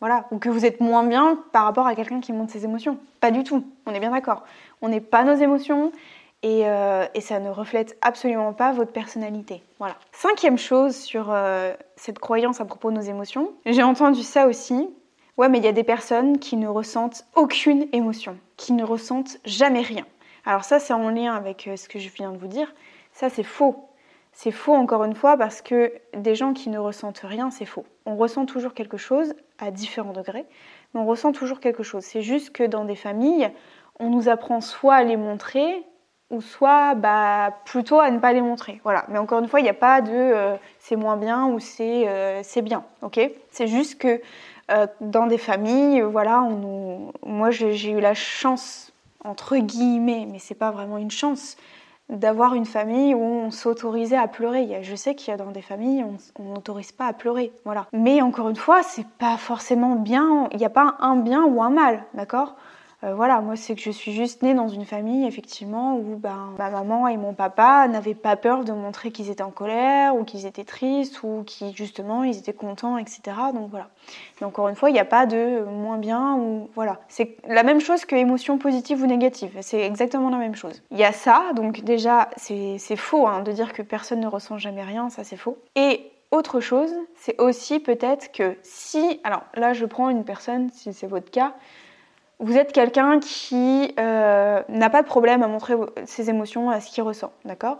Voilà, 0.00 0.24
ou 0.30 0.38
que 0.38 0.48
vous 0.48 0.64
êtes 0.64 0.80
moins 0.80 1.04
bien 1.04 1.38
par 1.52 1.64
rapport 1.64 1.86
à 1.86 1.94
quelqu'un 1.94 2.20
qui 2.20 2.32
montre 2.32 2.52
ses 2.52 2.64
émotions. 2.64 2.98
Pas 3.20 3.30
du 3.30 3.44
tout, 3.44 3.64
on 3.84 3.92
est 3.92 4.00
bien 4.00 4.10
d'accord. 4.10 4.44
On 4.80 4.88
n'est 4.88 5.02
pas 5.02 5.24
nos 5.24 5.34
émotions 5.34 5.92
euh, 6.44 7.06
et, 7.14 7.20
ça 7.20 7.38
ne 7.38 7.50
reflète 7.50 7.98
absolument 8.00 8.54
pas 8.54 8.72
votre 8.72 8.92
personnalité. 8.92 9.62
Voilà. 9.78 9.96
Cinquième 10.12 10.56
chose 10.56 10.96
sur 10.96 11.30
euh, 11.30 11.74
cette 11.96 12.18
croyance 12.18 12.60
à 12.60 12.64
propos 12.64 12.90
de 12.90 12.96
nos 12.96 13.02
émotions, 13.02 13.52
j'ai 13.66 13.82
entendu 13.82 14.22
ça 14.22 14.46
aussi. 14.46 14.88
Ouais, 15.36 15.48
mais 15.48 15.58
il 15.58 15.64
y 15.64 15.68
a 15.68 15.72
des 15.72 15.84
personnes 15.84 16.38
qui 16.38 16.56
ne 16.56 16.68
ressentent 16.68 17.24
aucune 17.34 17.86
émotion, 17.92 18.36
qui 18.56 18.72
ne 18.72 18.84
ressentent 18.84 19.38
jamais 19.44 19.82
rien. 19.82 20.06
Alors 20.44 20.64
ça, 20.64 20.78
c'est 20.78 20.92
en 20.92 21.08
lien 21.10 21.34
avec 21.34 21.66
euh, 21.66 21.76
ce 21.76 21.88
que 21.88 21.98
je 21.98 22.08
viens 22.08 22.32
de 22.32 22.38
vous 22.38 22.46
dire. 22.46 22.72
Ça, 23.12 23.28
c'est 23.30 23.42
faux. 23.42 23.88
C'est 24.32 24.52
faux 24.52 24.74
encore 24.74 25.04
une 25.04 25.14
fois 25.14 25.36
parce 25.36 25.60
que 25.60 25.92
des 26.16 26.34
gens 26.34 26.52
qui 26.52 26.70
ne 26.70 26.78
ressentent 26.78 27.22
rien, 27.24 27.50
c'est 27.50 27.66
faux. 27.66 27.84
On 28.06 28.16
ressent 28.16 28.46
toujours 28.46 28.74
quelque 28.74 28.96
chose 28.96 29.34
à 29.58 29.70
différents 29.70 30.12
degrés, 30.12 30.46
mais 30.94 31.00
on 31.00 31.06
ressent 31.06 31.32
toujours 31.32 31.60
quelque 31.60 31.82
chose. 31.82 32.04
C'est 32.04 32.22
juste 32.22 32.50
que 32.50 32.62
dans 32.62 32.84
des 32.84 32.94
familles, 32.94 33.50
on 33.98 34.08
nous 34.08 34.28
apprend 34.28 34.60
soit 34.60 34.94
à 34.94 35.04
les 35.04 35.16
montrer, 35.16 35.84
ou 36.30 36.40
soit 36.40 36.94
bah, 36.94 37.52
plutôt 37.64 37.98
à 37.98 38.10
ne 38.10 38.18
pas 38.18 38.32
les 38.32 38.40
montrer. 38.40 38.80
Voilà. 38.84 39.04
Mais 39.08 39.18
encore 39.18 39.40
une 39.40 39.48
fois, 39.48 39.60
il 39.60 39.64
n'y 39.64 39.68
a 39.68 39.74
pas 39.74 40.00
de 40.00 40.12
euh, 40.12 40.56
c'est 40.78 40.96
moins 40.96 41.16
bien 41.16 41.46
ou 41.46 41.58
c'est 41.58 42.04
euh, 42.06 42.42
bien. 42.62 42.84
ok? 43.02 43.20
C'est 43.50 43.66
juste 43.66 44.00
que 44.00 44.20
euh, 44.70 44.86
dans 45.00 45.26
des 45.26 45.38
familles, 45.38 46.02
voilà, 46.02 46.46
moi 47.26 47.50
j'ai 47.50 47.90
eu 47.90 48.00
la 48.00 48.14
chance, 48.14 48.92
entre 49.24 49.56
guillemets, 49.56 50.26
mais 50.30 50.38
c'est 50.38 50.54
pas 50.54 50.70
vraiment 50.70 50.98
une 50.98 51.10
chance, 51.10 51.56
d'avoir 52.08 52.54
une 52.54 52.66
famille 52.66 53.14
où 53.14 53.22
on 53.22 53.50
s'autorisait 53.50 54.16
à 54.16 54.28
pleurer. 54.28 54.78
Je 54.82 54.94
sais 54.96 55.14
qu'il 55.14 55.30
y 55.30 55.34
a 55.34 55.36
dans 55.36 55.50
des 55.50 55.62
familles 55.62 56.04
on 56.38 56.54
n'autorise 56.54 56.92
pas 56.92 57.06
à 57.06 57.12
pleurer, 57.12 57.52
voilà. 57.64 57.86
Mais 57.92 58.20
encore 58.22 58.48
une 58.48 58.56
fois, 58.56 58.82
c'est 58.82 59.06
pas 59.06 59.36
forcément 59.36 59.96
bien. 59.96 60.48
Il 60.52 60.58
n'y 60.58 60.64
a 60.64 60.70
pas 60.70 60.96
un 61.00 61.16
bien 61.16 61.44
ou 61.44 61.62
un 61.62 61.70
mal, 61.70 62.04
d'accord? 62.14 62.56
Euh, 63.02 63.14
voilà, 63.14 63.40
moi 63.40 63.56
c'est 63.56 63.74
que 63.74 63.80
je 63.80 63.90
suis 63.90 64.12
juste 64.12 64.42
née 64.42 64.52
dans 64.52 64.68
une 64.68 64.84
famille 64.84 65.26
effectivement 65.26 65.96
où 65.96 66.16
ben, 66.16 66.52
ma 66.58 66.68
maman 66.68 67.08
et 67.08 67.16
mon 67.16 67.32
papa 67.32 67.88
n'avaient 67.88 68.14
pas 68.14 68.36
peur 68.36 68.62
de 68.62 68.72
montrer 68.72 69.10
qu'ils 69.10 69.30
étaient 69.30 69.42
en 69.42 69.50
colère 69.50 70.14
ou 70.16 70.24
qu'ils 70.24 70.44
étaient 70.44 70.64
tristes 70.64 71.22
ou 71.22 71.42
qu'ils 71.46 71.74
justement 71.74 72.24
ils 72.24 72.36
étaient 72.36 72.52
contents, 72.52 72.98
etc. 72.98 73.20
Donc 73.54 73.70
voilà. 73.70 73.88
Mais 74.40 74.46
encore 74.46 74.68
une 74.68 74.74
fois, 74.74 74.90
il 74.90 74.92
n'y 74.92 74.98
a 74.98 75.06
pas 75.06 75.24
de 75.24 75.64
moins 75.64 75.96
bien 75.96 76.34
ou 76.36 76.68
voilà. 76.74 77.00
C'est 77.08 77.36
la 77.48 77.62
même 77.62 77.80
chose 77.80 78.04
que 78.04 78.16
émotion 78.16 78.58
positive 78.58 79.02
ou 79.02 79.06
négative. 79.06 79.56
C'est 79.62 79.80
exactement 79.80 80.28
la 80.28 80.36
même 80.36 80.54
chose. 80.54 80.82
Il 80.90 80.98
y 80.98 81.04
a 81.04 81.12
ça, 81.12 81.52
donc 81.54 81.80
déjà 81.82 82.28
c'est 82.36 82.96
faux 82.96 83.26
hein, 83.26 83.40
de 83.40 83.52
dire 83.52 83.72
que 83.72 83.80
personne 83.82 84.20
ne 84.20 84.26
ressent 84.28 84.58
jamais 84.58 84.82
rien, 84.82 85.08
ça 85.08 85.24
c'est 85.24 85.38
faux. 85.38 85.56
Et 85.74 86.10
autre 86.30 86.60
chose, 86.60 86.92
c'est 87.16 87.40
aussi 87.40 87.80
peut-être 87.80 88.30
que 88.30 88.56
si, 88.62 89.20
alors 89.24 89.42
là 89.54 89.72
je 89.72 89.86
prends 89.86 90.10
une 90.10 90.24
personne, 90.24 90.70
si 90.70 90.92
c'est 90.92 91.06
votre 91.06 91.30
cas, 91.30 91.54
vous 92.40 92.56
êtes 92.56 92.72
quelqu'un 92.72 93.20
qui 93.20 93.94
euh, 94.00 94.62
n'a 94.68 94.90
pas 94.90 95.02
de 95.02 95.06
problème 95.06 95.42
à 95.42 95.46
montrer 95.46 95.74
ses 96.06 96.30
émotions, 96.30 96.70
à 96.70 96.80
ce 96.80 96.90
qu'il 96.90 97.02
ressent, 97.02 97.32
d'accord? 97.44 97.78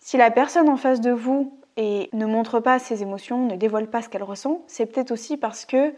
Si 0.00 0.16
la 0.16 0.30
personne 0.30 0.68
en 0.68 0.76
face 0.76 1.00
de 1.00 1.10
vous 1.10 1.52
ne 1.76 2.26
montre 2.26 2.58
pas 2.58 2.78
ses 2.78 3.02
émotions, 3.02 3.46
ne 3.46 3.54
dévoile 3.54 3.86
pas 3.86 4.02
ce 4.02 4.08
qu'elle 4.08 4.22
ressent, 4.22 4.62
c'est 4.66 4.86
peut-être 4.86 5.12
aussi 5.12 5.36
parce 5.36 5.64
que 5.64 5.92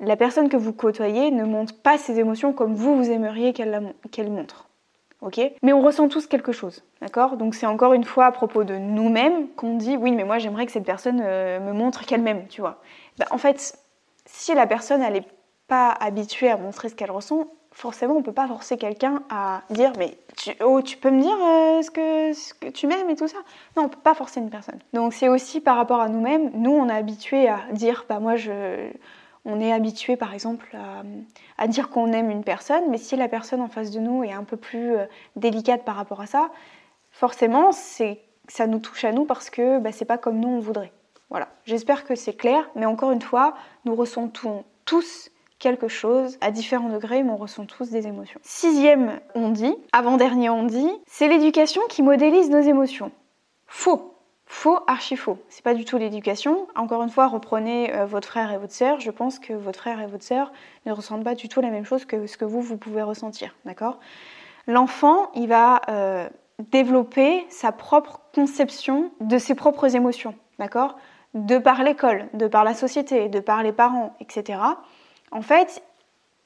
la 0.00 0.16
personne 0.16 0.48
que 0.48 0.56
vous 0.56 0.72
côtoyez 0.72 1.30
ne 1.30 1.44
montre 1.44 1.74
pas 1.74 1.98
ses 1.98 2.18
émotions 2.18 2.52
comme 2.52 2.74
vous, 2.74 2.96
vous 2.96 3.10
aimeriez 3.10 3.52
qu'elle 3.52 4.30
montre. 4.30 4.66
Mais 5.62 5.74
on 5.74 5.82
ressent 5.82 6.08
tous 6.08 6.26
quelque 6.26 6.52
chose, 6.52 6.82
d'accord? 7.02 7.36
Donc 7.36 7.54
c'est 7.54 7.66
encore 7.66 7.92
une 7.92 8.04
fois 8.04 8.24
à 8.24 8.32
propos 8.32 8.64
de 8.64 8.76
nous-mêmes 8.76 9.48
qu'on 9.48 9.76
dit 9.76 9.96
oui, 9.96 10.12
mais 10.12 10.24
moi 10.24 10.38
j'aimerais 10.38 10.64
que 10.64 10.72
cette 10.72 10.86
personne 10.86 11.20
euh, 11.22 11.60
me 11.60 11.72
montre 11.72 12.06
qu'elle 12.06 12.22
m'aime, 12.22 12.46
tu 12.48 12.62
vois? 12.62 12.80
Ben, 13.18 13.26
en 13.30 13.36
fait, 13.36 13.78
si 14.24 14.54
la 14.54 14.66
personne 14.66 15.02
elle 15.02 15.16
pas 15.70 15.92
habituée 15.92 16.50
à 16.50 16.56
montrer 16.56 16.88
ce 16.88 16.96
qu'elle 16.96 17.12
ressent, 17.12 17.46
forcément 17.70 18.16
on 18.16 18.22
peut 18.22 18.32
pas 18.32 18.48
forcer 18.48 18.76
quelqu'un 18.76 19.22
à 19.30 19.62
dire 19.70 19.92
mais 19.96 20.18
tu, 20.36 20.50
oh, 20.64 20.82
tu 20.82 20.96
peux 20.96 21.12
me 21.12 21.22
dire 21.22 21.38
euh, 21.40 21.80
ce, 21.82 21.90
que, 22.52 22.70
tu 22.70 22.88
m'aimes 22.88 23.08
et 23.08 23.14
tout 23.14 23.28
ça. 23.28 23.38
Non, 23.76 23.84
on 23.84 23.88
peut 23.88 24.00
pas 24.02 24.14
forcer 24.14 24.40
une 24.40 24.50
personne. 24.50 24.80
Donc 24.92 25.14
c'est 25.14 25.28
aussi 25.28 25.60
par 25.60 25.76
rapport 25.76 26.00
à 26.00 26.08
nous-mêmes. 26.08 26.50
Nous 26.54 26.72
on 26.72 26.88
est 26.88 26.92
habitué 26.92 27.48
à 27.48 27.60
dire 27.70 28.04
bah 28.08 28.18
moi 28.18 28.34
je 28.34 28.90
on 29.44 29.60
est 29.60 29.72
habitué 29.72 30.16
par 30.16 30.34
exemple 30.34 30.76
à, 31.56 31.68
dire 31.68 31.88
qu'on 31.88 32.12
aime 32.12 32.30
une 32.30 32.42
personne, 32.42 32.90
mais 32.90 32.98
si 32.98 33.14
la 33.14 33.28
personne 33.28 33.60
en 33.60 33.68
face 33.68 33.92
de 33.92 34.00
nous 34.00 34.24
est 34.24 34.32
un 34.32 34.44
peu 34.44 34.56
plus 34.56 34.96
euh, 34.96 35.04
délicate 35.36 35.84
par 35.84 35.94
rapport 35.94 36.20
à 36.20 36.26
ça, 36.26 36.50
forcément 37.12 37.70
c'est 37.70 38.18
ça 38.48 38.66
nous 38.66 38.80
touche 38.80 39.04
à 39.04 39.12
nous 39.12 39.24
parce 39.24 39.50
que 39.50 39.78
bah, 39.78 39.92
c'est 39.92 40.04
pas 40.04 40.18
comme 40.18 40.40
nous 40.40 40.48
on 40.48 40.58
voudrait. 40.58 40.92
Voilà, 41.30 41.46
j'espère 41.64 42.04
que 42.04 42.16
c'est 42.16 42.34
clair, 42.34 42.68
mais 42.74 42.86
encore 42.86 43.12
une 43.12 43.22
fois, 43.22 43.54
nous 43.84 43.94
ressentons 43.94 44.64
tous 44.84 45.29
quelque 45.60 45.86
chose 45.86 46.38
à 46.40 46.50
différents 46.50 46.88
degrés, 46.88 47.22
mais 47.22 47.30
on 47.30 47.36
ressent 47.36 47.66
tous 47.66 47.90
des 47.90 48.08
émotions. 48.08 48.40
Sixième 48.42 49.20
on 49.34 49.50
dit, 49.50 49.76
avant-dernier 49.92 50.50
on 50.50 50.64
dit, 50.64 50.90
c'est 51.06 51.28
l'éducation 51.28 51.82
qui 51.88 52.02
modélise 52.02 52.50
nos 52.50 52.60
émotions. 52.60 53.12
Faux. 53.68 54.14
Faux, 54.46 54.80
archi 54.88 55.14
faux. 55.14 55.38
C'est 55.48 55.62
pas 55.62 55.74
du 55.74 55.84
tout 55.84 55.96
l'éducation. 55.96 56.66
Encore 56.74 57.04
une 57.04 57.08
fois, 57.10 57.28
reprenez 57.28 57.94
euh, 57.94 58.04
votre 58.04 58.26
frère 58.26 58.50
et 58.50 58.58
votre 58.58 58.72
sœur. 58.72 58.98
Je 58.98 59.12
pense 59.12 59.38
que 59.38 59.52
votre 59.52 59.78
frère 59.78 60.00
et 60.00 60.06
votre 60.06 60.24
sœur 60.24 60.50
ne 60.86 60.92
ressentent 60.92 61.22
pas 61.22 61.36
du 61.36 61.48
tout 61.48 61.60
la 61.60 61.70
même 61.70 61.84
chose 61.84 62.04
que 62.04 62.26
ce 62.26 62.36
que 62.36 62.44
vous, 62.44 62.60
vous 62.60 62.76
pouvez 62.76 63.02
ressentir. 63.02 63.54
D'accord? 63.64 64.00
L'enfant, 64.66 65.30
il 65.36 65.46
va 65.46 65.82
euh, 65.88 66.28
développer 66.72 67.46
sa 67.48 67.70
propre 67.70 68.22
conception 68.34 69.12
de 69.20 69.38
ses 69.38 69.54
propres 69.54 69.94
émotions. 69.94 70.34
D'accord? 70.58 70.96
De 71.34 71.58
par 71.58 71.84
l'école, 71.84 72.28
de 72.34 72.48
par 72.48 72.64
la 72.64 72.74
société, 72.74 73.28
de 73.28 73.38
par 73.38 73.62
les 73.62 73.72
parents, 73.72 74.16
etc 74.18 74.58
en 75.30 75.42
fait, 75.42 75.82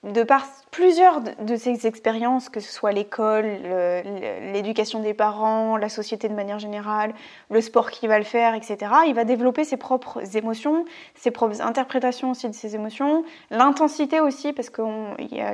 de 0.04 0.22
par 0.22 0.46
plusieurs 0.70 1.22
de 1.22 1.56
ces 1.56 1.86
expériences, 1.86 2.50
que 2.50 2.60
ce 2.60 2.70
soit 2.70 2.92
l'école, 2.92 3.46
l'éducation 4.52 5.00
des 5.00 5.14
parents, 5.14 5.78
la 5.78 5.88
société 5.88 6.28
de 6.28 6.34
manière 6.34 6.58
générale, 6.58 7.14
le 7.50 7.60
sport 7.62 7.90
qu'il 7.90 8.10
va 8.10 8.18
le 8.18 8.24
faire, 8.24 8.54
etc., 8.54 8.76
il 9.06 9.14
va 9.14 9.24
développer 9.24 9.64
ses 9.64 9.78
propres 9.78 10.36
émotions, 10.36 10.84
ses 11.14 11.30
propres 11.30 11.62
interprétations 11.62 12.32
aussi 12.32 12.48
de 12.48 12.54
ses 12.54 12.74
émotions, 12.74 13.24
l'intensité 13.50 14.20
aussi, 14.20 14.52
parce 14.52 14.68
que 14.68 14.82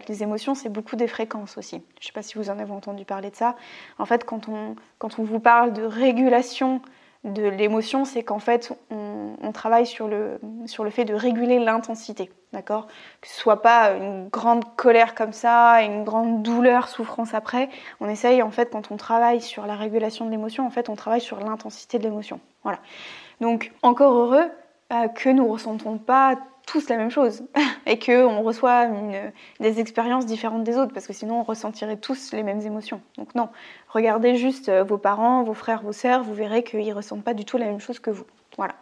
les 0.09 0.23
émotions, 0.25 0.57
c'est 0.57 0.69
beaucoup 0.69 0.97
des 0.97 1.07
fréquences 1.07 1.57
aussi. 1.57 1.83
Je 2.01 2.05
ne 2.05 2.07
sais 2.07 2.12
pas 2.12 2.23
si 2.23 2.37
vous 2.37 2.51
en 2.51 2.59
avez 2.59 2.73
entendu 2.73 3.05
parler 3.05 3.31
de 3.31 3.37
ça. 3.37 3.55
En 3.99 4.07
fait, 4.07 4.25
quand 4.25 4.49
on, 4.49 4.75
quand 4.99 5.21
on 5.21 5.23
vous 5.23 5.40
parle 5.40 5.73
de 5.73 5.85
régulation 5.85 6.83
de 7.24 7.42
l'émotion, 7.42 8.04
c'est 8.04 8.22
qu'en 8.22 8.38
fait, 8.38 8.72
on, 8.90 9.52
travaille 9.52 9.87
sur 9.87 10.09
le, 10.09 10.40
sur 10.66 10.85
le 10.85 10.90
fait 10.90 11.04
de 11.04 11.12
réguler 11.12 11.59
l'intensité, 11.59 12.30
d'accord? 12.52 12.87
Que 13.20 13.28
ce 13.28 13.38
soit 13.38 13.61
pas 13.61 13.90
une 13.92 14.28
grande 14.28 14.64
colère 14.76 15.14
comme 15.14 15.33
ça, 15.33 15.83
une 15.83 16.04
grande 16.04 16.42
douleur, 16.42 16.88
souffrance 16.88 17.35
après. 17.35 17.68
On 18.00 18.09
essaye, 18.09 18.42
en 18.42 18.50
fait, 18.50 18.70
quand 18.70 18.90
on 18.90 18.96
travaille 18.96 19.40
sur 19.40 19.66
la 19.66 19.74
régulation 19.74 20.24
de 20.24 20.30
l'émotion, 20.30 20.66
en 20.66 20.70
fait, 20.70 20.88
on 20.88 20.96
travaille 20.96 21.20
sur 21.20 21.40
l'intensité 21.40 21.98
de 21.98 22.04
l'émotion. 22.04 22.40
Voilà. 22.62 22.78
Donc, 23.40 23.72
encore 23.83 24.14
heureux 24.14 24.50
euh, 24.92 25.09
que 25.09 25.28
nous 25.28 25.46
ressentons 25.46 25.98
pas 25.98 26.37
tous 26.70 26.88
la 26.88 26.96
même 26.96 27.11
chose 27.11 27.42
et 27.87 27.98
qu'on 27.98 28.42
reçoit 28.42 28.87
des 29.59 29.80
expériences 29.80 30.24
différentes 30.24 30.62
des 30.62 30.76
autres 30.76 30.92
parce 30.92 31.06
que 31.06 31.12
sinon 31.12 31.40
on 31.40 31.42
ressentirait 31.42 31.96
tous 31.96 32.33
les 32.33 32.42
mêmes 32.42 32.61
émotions. 32.61 33.02
Donc 33.18 33.35
non, 33.35 33.48
regardez 33.88 34.37
juste 34.37 34.68
euh, 34.68 34.85
vos 34.85 34.98
parents, 34.98 35.42
vos 35.42 35.54
frères, 35.54 35.83
vos 35.83 35.92
sœurs, 35.92 36.22
vous 36.22 36.35
verrez 36.35 36.62
qu'ils 36.62 36.92
ressentent 36.92 37.24
pas 37.24 37.35
du 37.35 37.44
tout 37.44 37.59
la 37.59 37.66
même 37.66 37.80
chose 37.80 37.98
que 37.98 38.11
vous. 38.11 38.24
Voilà. 38.56 38.74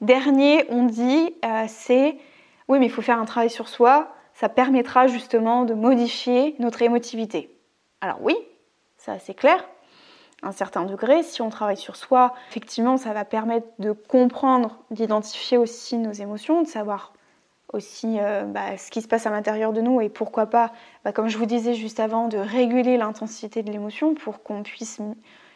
Dernier, 0.00 0.64
on 0.68 0.84
dit, 0.84 1.34
euh, 1.44 1.64
c'est 1.66 2.16
oui 2.68 2.78
mais 2.78 2.86
il 2.86 2.92
faut 2.92 3.02
faire 3.02 3.18
un 3.18 3.24
travail 3.24 3.50
sur 3.50 3.68
soi, 3.68 4.14
ça 4.32 4.48
permettra 4.48 5.08
justement 5.08 5.64
de 5.64 5.74
modifier 5.74 6.54
notre 6.60 6.82
émotivité. 6.82 7.50
Alors 8.00 8.18
oui, 8.22 8.36
ça 8.96 9.18
c'est 9.18 9.34
clair, 9.34 9.64
un 10.44 10.52
certain 10.52 10.84
degré. 10.84 11.24
Si 11.24 11.42
on 11.42 11.48
travaille 11.48 11.76
sur 11.76 11.96
soi, 11.96 12.32
effectivement, 12.50 12.96
ça 12.96 13.12
va 13.12 13.24
permettre 13.24 13.66
de 13.80 13.90
comprendre, 13.90 14.78
d'identifier 14.92 15.58
aussi 15.58 15.96
nos 15.96 16.12
émotions, 16.12 16.62
de 16.62 16.68
savoir 16.68 17.12
aussi 17.74 18.18
euh, 18.18 18.44
bah, 18.44 18.76
ce 18.78 18.90
qui 18.90 19.02
se 19.02 19.08
passe 19.08 19.26
à 19.26 19.30
l'intérieur 19.30 19.72
de 19.72 19.80
nous 19.80 20.00
et 20.00 20.08
pourquoi 20.08 20.46
pas, 20.46 20.72
bah, 21.04 21.12
comme 21.12 21.28
je 21.28 21.36
vous 21.36 21.46
disais 21.46 21.74
juste 21.74 22.00
avant, 22.00 22.28
de 22.28 22.38
réguler 22.38 22.96
l'intensité 22.96 23.62
de 23.62 23.70
l'émotion 23.70 24.14
pour 24.14 24.42
qu'on 24.42 24.62
puisse, 24.62 25.00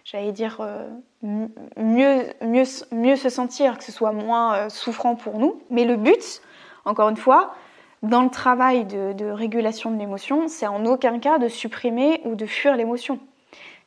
j'allais 0.04 0.32
dire, 0.32 0.58
euh, 0.60 0.88
mieux, 1.22 2.26
mieux, 2.42 2.64
mieux 2.92 3.16
se 3.16 3.28
sentir, 3.28 3.78
que 3.78 3.84
ce 3.84 3.92
soit 3.92 4.12
moins 4.12 4.54
euh, 4.54 4.68
souffrant 4.68 5.14
pour 5.14 5.38
nous. 5.38 5.60
Mais 5.70 5.84
le 5.84 5.96
but, 5.96 6.42
encore 6.84 7.08
une 7.08 7.16
fois, 7.16 7.54
dans 8.02 8.22
le 8.22 8.30
travail 8.30 8.84
de, 8.84 9.12
de 9.12 9.26
régulation 9.26 9.90
de 9.90 9.98
l'émotion, 9.98 10.48
c'est 10.48 10.66
en 10.66 10.84
aucun 10.84 11.18
cas 11.18 11.38
de 11.38 11.48
supprimer 11.48 12.20
ou 12.24 12.34
de 12.34 12.46
fuir 12.46 12.76
l'émotion. 12.76 13.18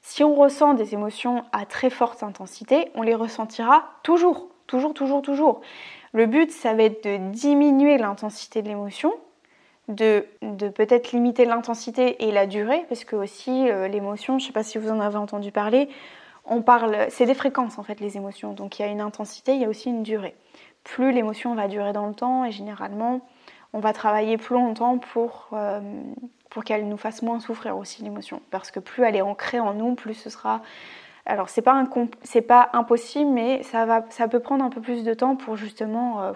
Si 0.02 0.24
on 0.24 0.36
ressent 0.36 0.74
des 0.74 0.94
émotions 0.94 1.46
à 1.52 1.65
très 1.65 1.89
forte 1.89 2.24
intensité, 2.24 2.91
on 2.96 3.04
les 3.04 3.13
ressentira 3.13 3.84
toujours, 4.04 4.48
toujours, 4.65 4.94
toujours, 4.94 5.22
toujours. 5.22 5.62
Le 6.13 6.26
but, 6.26 6.52
ça 6.52 6.74
va 6.74 6.84
être 6.84 7.04
de 7.06 7.32
diminuer 7.32 7.97
l'intensité 7.97 8.62
de 8.62 8.67
l'émotion, 8.67 9.13
de, 9.88 10.26
peut-être 10.76 11.12
limiter 11.12 11.45
l'intensité 11.45 12.26
et 12.28 12.32
la 12.32 12.47
durée, 12.47 12.86
parce 12.89 13.04
que 13.04 13.15
aussi 13.15 13.69
euh, 13.69 13.88
l'émotion, 13.88 14.38
je 14.38 14.43
ne 14.43 14.47
sais 14.47 14.54
pas 14.54 14.63
si 14.63 14.78
vous 14.78 14.89
en 14.89 15.00
avez 15.00 15.17
entendu 15.17 15.52
parler, 15.52 15.89
on 16.45 16.62
parle, 16.62 17.06
c'est 17.10 17.26
des 17.26 17.34
fréquences 17.34 17.78
en 17.78 17.84
fait 17.84 18.00
les 18.00 18.17
émotions, 18.17 18.54
donc 18.54 18.80
il 18.80 18.82
y 18.82 18.86
a 18.86 18.88
une 18.88 19.02
intensité, 19.02 19.54
il 19.54 19.62
y 19.62 19.65
a 19.65 19.69
aussi 19.69 19.89
une 19.89 20.04
durée. 20.04 20.36
Plus 20.84 21.12
l'émotion 21.12 21.56
va 21.56 21.67
durer 21.67 21.93
dans 21.93 22.08
le 22.08 22.13
temps, 22.13 22.45
et 22.45 22.52
généralement, 22.52 23.21
on 23.74 23.80
va 23.80 23.93
travailler 23.93 24.38
plus 24.38 24.56
longtemps 24.56 24.97
pour, 24.97 25.50
euh, 25.54 25.80
pour 26.50 26.63
qu'elle 26.63 26.89
nous 26.89 26.97
fasse 26.97 27.21
moins 27.21 27.39
souffrir 27.39 27.78
aussi 27.78 28.04
l'émotion, 28.04 28.41
parce 28.50 28.71
que 28.71 28.80
plus 28.80 29.04
elle 29.04 29.15
est 29.15 29.21
ancrée 29.21 29.60
en 29.60 29.74
nous, 29.74 29.95
plus 29.95 30.15
ce 30.15 30.30
sera 30.30 30.62
alors 31.32 31.48
c'est 31.48 31.62
pas, 31.62 31.82
pas 32.48 32.70
impossible, 32.74 33.32
mais 33.32 33.63
ça, 33.63 34.28
peut 34.30 34.41
prendre 34.41 34.65
un 34.65 34.70
peu 34.70 34.82
plus 34.82 35.06
de 35.06 35.13
temps 35.13 35.38
pour 35.38 35.56
justement 35.56 36.22
euh, 36.22 36.34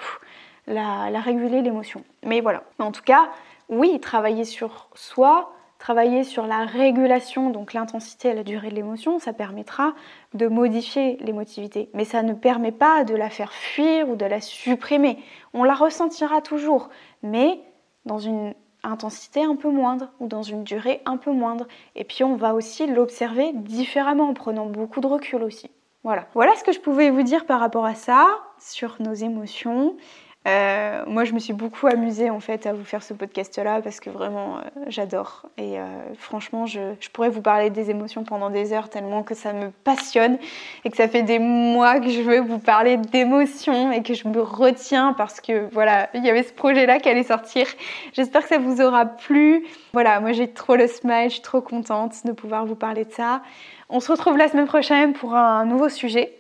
la, 0.68 1.20
réguler 1.20 1.62
l'émotion. 1.62 2.04
Mais 2.24 2.40
voilà. 2.40 2.64
En 2.80 2.94
tout 2.94 3.02
cas, 3.04 3.28
oui, 3.68 4.00
travailler 4.00 4.46
sur 4.46 4.88
soi, 4.96 5.52
travailler 5.80 6.24
sur 6.24 6.48
la 6.48 6.64
régulation, 6.64 7.50
donc 7.50 7.74
l'intensité 7.74 8.30
et 8.30 8.34
la 8.34 8.44
durée 8.44 8.70
de 8.70 8.76
l'émotion, 8.76 9.20
ça 9.20 9.34
permettra 9.34 9.96
de 10.34 10.48
modifier 10.48 11.18
l'émotivité. 11.18 11.90
Mais 11.94 12.06
ça 12.06 12.24
ne 12.24 12.34
permet 12.34 12.72
pas 12.72 13.04
de 13.04 13.16
la 13.16 13.30
faire 13.30 13.52
fuir 13.52 14.08
ou 14.08 14.16
de 14.16 14.26
la 14.26 14.40
supprimer. 14.40 15.20
On 15.54 15.66
la 15.66 15.74
ressentira 15.74 16.40
toujours, 16.40 16.90
mais 17.22 17.60
dans 18.06 18.20
une 18.20 18.54
intensité 18.86 19.44
un 19.44 19.56
peu 19.56 19.70
moindre 19.70 20.12
ou 20.20 20.28
dans 20.28 20.44
une 20.44 20.64
durée 20.64 21.02
un 21.06 21.18
peu 21.18 21.32
moindre. 21.32 21.68
Et 21.96 22.04
puis 22.04 22.24
on 22.24 22.36
va 22.36 22.54
aussi 22.54 22.88
l'observer 22.88 23.52
différemment 23.54 24.30
en 24.30 24.34
prenant 24.34 24.66
beaucoup 24.66 25.02
de 25.02 25.08
recul 25.08 25.44
aussi. 25.44 25.70
Voilà. 26.04 26.28
Voilà 26.36 26.56
ce 26.56 26.64
que 26.64 26.72
je 26.72 26.80
pouvais 26.80 27.10
vous 27.10 27.24
dire 27.24 27.46
par 27.46 27.60
rapport 27.60 27.86
à 27.86 27.96
ça, 27.96 28.28
sur 28.60 28.98
nos 29.00 29.14
émotions. 29.14 29.98
Euh, 30.48 31.04
moi, 31.08 31.24
je 31.24 31.34
me 31.34 31.40
suis 31.40 31.54
beaucoup 31.54 31.88
amusée 31.88 32.30
en 32.30 32.40
fait 32.40 32.68
à 32.68 32.74
vous 32.74 32.84
faire 32.84 33.02
ce 33.02 33.16
podcast-là 33.16 33.82
parce 33.82 34.00
que 34.00 34.12
vraiment, 34.12 34.58
euh, 34.58 34.62
j'adore. 34.88 35.48
Et 35.58 35.80
euh, 35.80 35.86
franchement, 36.20 36.68
je, 36.68 36.80
pourrais 37.14 37.30
vous 37.30 37.42
parler 37.42 37.72
des 37.72 37.90
émotions 37.90 38.24
pendant 38.24 38.52
des 38.52 38.72
heures 38.72 38.90
tellement 38.90 39.24
que 39.24 39.34
ça 39.34 39.54
me 39.54 39.72
passionne 39.84 40.38
et 40.84 40.92
que 40.92 40.98
ça 40.98 41.08
fait 41.08 41.24
des 41.24 41.40
mois 41.40 42.00
que 42.00 42.10
je 42.10 42.22
veux 42.22 42.42
vous 42.42 42.60
parler 42.60 42.98
d'émotions 42.98 43.92
et 43.92 44.04
que 44.04 44.14
je 44.14 44.28
me 44.28 44.40
retiens 44.40 45.14
parce 45.14 45.42
que 45.42 45.68
voilà, 45.72 46.10
il 46.14 46.24
y 46.24 46.30
avait 46.30 46.44
ce 46.44 46.54
projet-là 46.54 47.00
qui 47.00 47.10
allait 47.10 47.24
sortir. 47.24 47.66
J'espère 48.14 48.44
que 48.44 48.50
ça 48.50 48.60
vous 48.60 48.82
aura 48.82 49.06
plu. 49.06 49.66
Voilà, 49.94 50.20
moi 50.20 50.32
j'ai 50.32 50.52
trop 50.52 50.76
le 50.76 50.88
smile, 50.88 51.30
je 51.30 51.36
suis 51.36 51.42
trop 51.42 51.62
contente 51.62 52.24
de 52.24 52.32
pouvoir 52.34 52.66
vous 52.66 52.76
parler 52.76 53.06
de 53.06 53.12
ça. 53.12 53.42
On 53.90 54.00
se 54.00 54.12
retrouve 54.12 54.38
la 54.38 54.48
semaine 54.48 54.68
prochaine 54.68 55.14
pour 55.14 55.34
un 55.34 55.66
nouveau 55.66 55.90
sujet. 55.90 56.34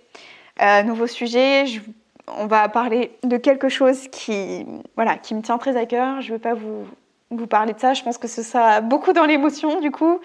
nouveau 0.85 1.07
sujet, 1.07 1.65
je 1.65 1.79
on 2.27 2.47
va 2.47 2.67
parler 2.69 3.17
de 3.23 3.37
quelque 3.37 3.69
chose 3.69 4.07
qui, 4.09 4.65
voilà, 4.95 5.17
qui 5.17 5.35
me 5.35 5.41
tient 5.41 5.57
très 5.57 5.77
à 5.77 5.85
cœur. 5.85 6.21
Je 6.21 6.31
ne 6.31 6.37
vais 6.37 6.41
pas 6.41 6.53
vous, 6.53 6.85
vous 7.31 7.47
parler 7.47 7.73
de 7.73 7.79
ça. 7.79 7.93
Je 7.93 8.03
pense 8.03 8.17
que 8.17 8.27
ce 8.27 8.43
sera 8.43 8.81
beaucoup 8.81 9.13
dans 9.13 9.25
l'émotion, 9.25 9.79
du 9.79 9.91
coup. 9.91 10.19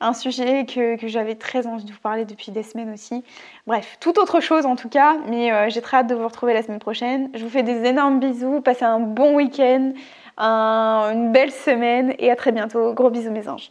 Un 0.00 0.12
sujet 0.12 0.66
que, 0.66 0.96
j'avais 1.06 1.34
très 1.34 1.66
envie 1.66 1.84
de 1.84 1.92
vous 1.92 2.00
parler 2.00 2.24
depuis 2.24 2.52
des 2.52 2.62
semaines 2.62 2.92
aussi. 2.92 3.24
Bref, 3.66 3.96
tout 4.00 4.18
autre 4.18 4.40
chose 4.40 4.66
en 4.66 4.76
tout 4.76 4.88
cas. 4.88 5.16
Mais 5.28 5.52
euh, 5.52 5.68
j'ai 5.68 5.80
très 5.80 5.98
hâte 5.98 6.06
de 6.08 6.14
vous 6.14 6.26
retrouver 6.26 6.54
la 6.54 6.62
semaine 6.62 6.80
prochaine. 6.80 7.30
Je 7.34 7.44
vous 7.44 7.50
fais 7.50 7.62
des 7.62 7.84
énormes 7.84 8.20
bisous. 8.20 8.60
Passez 8.60 8.84
un 8.84 9.00
bon 9.00 9.36
week-end, 9.36 9.92
une 10.38 11.32
belle 11.32 11.52
semaine. 11.52 12.14
Et 12.18 12.30
à 12.30 12.36
très 12.36 12.52
bientôt. 12.52 12.92
Gros 12.92 13.10
bisous, 13.10 13.30
mes 13.30 13.48
anges. 13.48 13.70